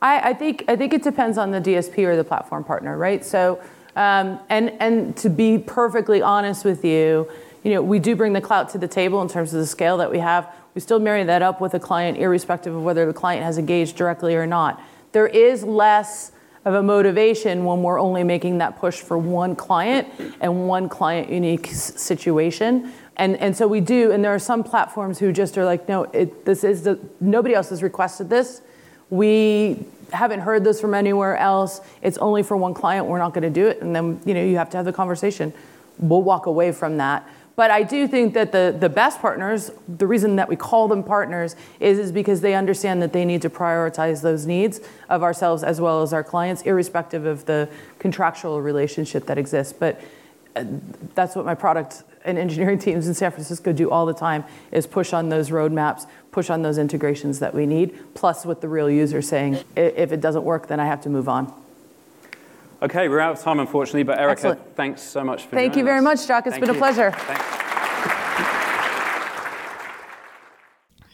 I, 0.03 0.31
I 0.31 0.35
think 0.35 0.65
I 0.69 0.77
think 0.77 0.93
it 0.93 1.03
depends 1.03 1.39
on 1.39 1.51
the 1.51 1.61
DSP 1.61 1.99
or 2.05 2.17
the 2.17 2.25
platform 2.25 2.65
partner, 2.65 2.97
right? 2.97 3.25
So, 3.25 3.61
um, 3.97 4.39
and 4.49 4.73
and 4.81 5.17
to 5.19 5.31
be 5.31 5.59
perfectly 5.59 6.21
honest 6.21 6.65
with 6.65 6.85
you, 6.85 7.29
you 7.65 7.73
know, 7.73 7.83
we 7.83 7.99
do 7.99 8.15
bring 8.15 8.35
the 8.35 8.41
clout 8.41 8.69
to 8.71 8.79
the 8.79 8.87
table 8.87 9.21
in 9.23 9.29
terms 9.29 9.53
of 9.53 9.59
the 9.59 9.67
scale 9.67 9.97
that 9.97 10.11
we 10.11 10.19
have. 10.19 10.55
We 10.75 10.81
still 10.81 11.01
marry 11.01 11.25
that 11.25 11.43
up 11.43 11.61
with 11.61 11.75
a 11.75 11.81
client, 11.81 12.19
irrespective 12.19 12.75
of 12.75 12.83
whether 12.83 13.07
the 13.07 13.15
client 13.15 13.43
has 13.43 13.59
engaged 13.59 13.97
directly 13.97 14.37
or 14.37 14.47
not. 14.47 14.81
There 15.13 15.27
is 15.27 15.65
less 15.65 16.33
of 16.65 16.75
a 16.75 16.83
motivation 16.83 17.65
when 17.65 17.83
we're 17.83 18.01
only 18.01 18.23
making 18.23 18.59
that 18.59 18.79
push 18.79 19.01
for 19.01 19.19
one 19.19 19.57
client 19.57 20.09
and 20.41 20.69
one 20.69 20.89
client 20.89 21.31
unique 21.31 21.67
situation. 21.67 22.93
And, 23.17 23.37
and 23.37 23.57
so 23.57 23.67
we 23.67 23.81
do, 23.81 24.13
and 24.13 24.25
there 24.25 24.35
are 24.35 24.39
some 24.39 24.63
platforms 24.65 25.19
who 25.19 25.33
just 25.33 25.57
are 25.57 25.65
like, 25.65 25.89
no, 25.89 26.05
it, 26.05 26.45
this 26.45 26.65
is 26.65 26.83
the, 26.83 26.99
nobody 27.21 27.55
else 27.55 27.71
has 27.71 27.83
requested 27.83 28.29
this. 28.29 28.61
We 29.11 29.85
haven't 30.13 30.41
heard 30.41 30.65
this 30.65 30.81
from 30.81 30.95
anywhere 30.95 31.37
else. 31.37 31.81
It's 32.03 32.19
only 32.19 32.43
for 32.43 32.57
one 32.57 32.75
client. 32.75 33.07
We're 33.07 33.19
not 33.19 33.35
going 33.35 33.43
to 33.43 33.51
do 33.51 33.69
it. 33.69 33.81
And 33.81 33.95
then, 33.95 34.21
you 34.25 34.35
know, 34.35 34.43
you 34.43 34.57
have 34.57 34.71
to 34.71 34.77
have 34.77 34.87
the 34.87 34.93
conversation. 34.93 35.53
We'll 35.99 36.23
walk 36.23 36.47
away 36.47 36.73
from 36.73 36.97
that. 36.97 37.29
But 37.57 37.71
I 37.71 37.85
do 37.85 38.09
think 38.09 38.35
that 38.35 38.51
the, 38.51 38.75
the 38.77 38.89
best 38.89 39.21
partners, 39.21 39.71
the 39.87 40.07
reason 40.07 40.37
that 40.37 40.49
we 40.49 40.57
call 40.57 40.89
them 40.89 41.05
partners 41.05 41.55
is, 41.79 41.99
is 41.99 42.11
because 42.11 42.41
they 42.41 42.55
understand 42.55 43.01
that 43.03 43.13
they 43.13 43.25
need 43.25 43.43
to 43.43 43.51
prioritize 43.51 44.23
those 44.23 44.45
needs 44.45 44.81
of 45.09 45.23
ourselves 45.23 45.63
as 45.63 45.81
well 45.81 46.03
as 46.03 46.13
our 46.13 46.25
clients, 46.25 46.63
irrespective 46.63 47.27
of 47.27 47.45
the 47.47 47.69
contractual 48.01 48.61
relationship 48.61 49.27
that 49.27 49.39
exists. 49.39 49.73
But 49.73 50.01
uh, 50.57 50.65
that's 51.15 51.37
what 51.37 51.45
my 51.45 51.55
product 51.55 52.03
and 52.25 52.39
engineering 52.39 52.79
teams 52.81 53.07
in 53.07 53.15
San 53.15 53.31
Francisco 53.31 53.73
do 53.73 53.89
all 53.89 54.05
the 54.05 54.15
time 54.15 54.45
is 54.73 54.87
push 54.87 55.13
on 55.13 55.29
those 55.29 55.51
roadmaps, 55.51 56.07
push 56.33 56.51
on 56.51 56.63
those 56.63 56.79
integrations 56.79 57.39
that 57.39 57.55
we 57.55 57.67
need, 57.67 57.97
plus 58.15 58.45
with 58.45 58.63
the 58.63 58.69
real 58.69 58.91
user 58.91 59.23
saying, 59.23 59.63
if 59.77 60.11
it 60.11 60.21
doesn't 60.21 60.45
work, 60.45 60.67
then 60.67 60.81
I 60.81 60.87
have 60.87 61.01
to 61.03 61.09
move 61.09 61.29
on. 61.29 61.53
Okay, 62.83 63.09
we're 63.09 63.21
out 63.21 63.37
of 63.37 63.41
time, 63.43 63.61
unfortunately, 63.61 64.03
but 64.03 64.19
Erica, 64.19 64.33
Excellent. 64.33 64.77
thanks 64.77 65.03
so 65.03 65.25
much 65.25 65.45
for 65.45 65.57
Thank 65.57 65.77
you 65.77 65.85
very 65.85 65.99
us. 65.99 66.05
much, 66.05 66.27
Jack. 66.27 66.47
It's 66.47 66.55
Thank 66.57 66.67
been 66.67 66.75
a 66.75 66.79
pleasure. 66.79 67.11
Thanks. 67.13 67.65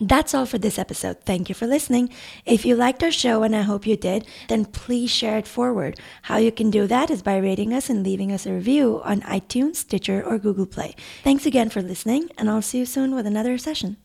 That's 0.02 0.32
all 0.32 0.46
for 0.46 0.56
this 0.56 0.78
episode. 0.78 1.20
Thank 1.24 1.50
you 1.50 1.54
for 1.54 1.66
listening. 1.66 2.08
If 2.46 2.64
you 2.64 2.74
liked 2.74 3.02
our 3.02 3.10
show, 3.10 3.42
and 3.42 3.54
I 3.54 3.60
hope 3.60 3.86
you 3.86 3.96
did, 3.98 4.26
then 4.48 4.64
please 4.64 5.10
share 5.10 5.36
it 5.36 5.46
forward. 5.46 6.00
How 6.22 6.38
you 6.38 6.50
can 6.50 6.70
do 6.70 6.86
that 6.86 7.10
is 7.10 7.22
by 7.22 7.36
rating 7.36 7.74
us 7.74 7.90
and 7.90 8.02
leaving 8.02 8.32
us 8.32 8.46
a 8.46 8.54
review 8.54 9.02
on 9.04 9.20
iTunes, 9.20 9.76
Stitcher, 9.76 10.24
or 10.24 10.38
Google 10.38 10.64
Play. 10.66 10.96
Thanks 11.22 11.44
again 11.44 11.68
for 11.68 11.82
listening, 11.82 12.30
and 12.38 12.48
I'll 12.48 12.62
see 12.62 12.78
you 12.78 12.86
soon 12.86 13.14
with 13.14 13.26
another 13.26 13.58
session. 13.58 13.98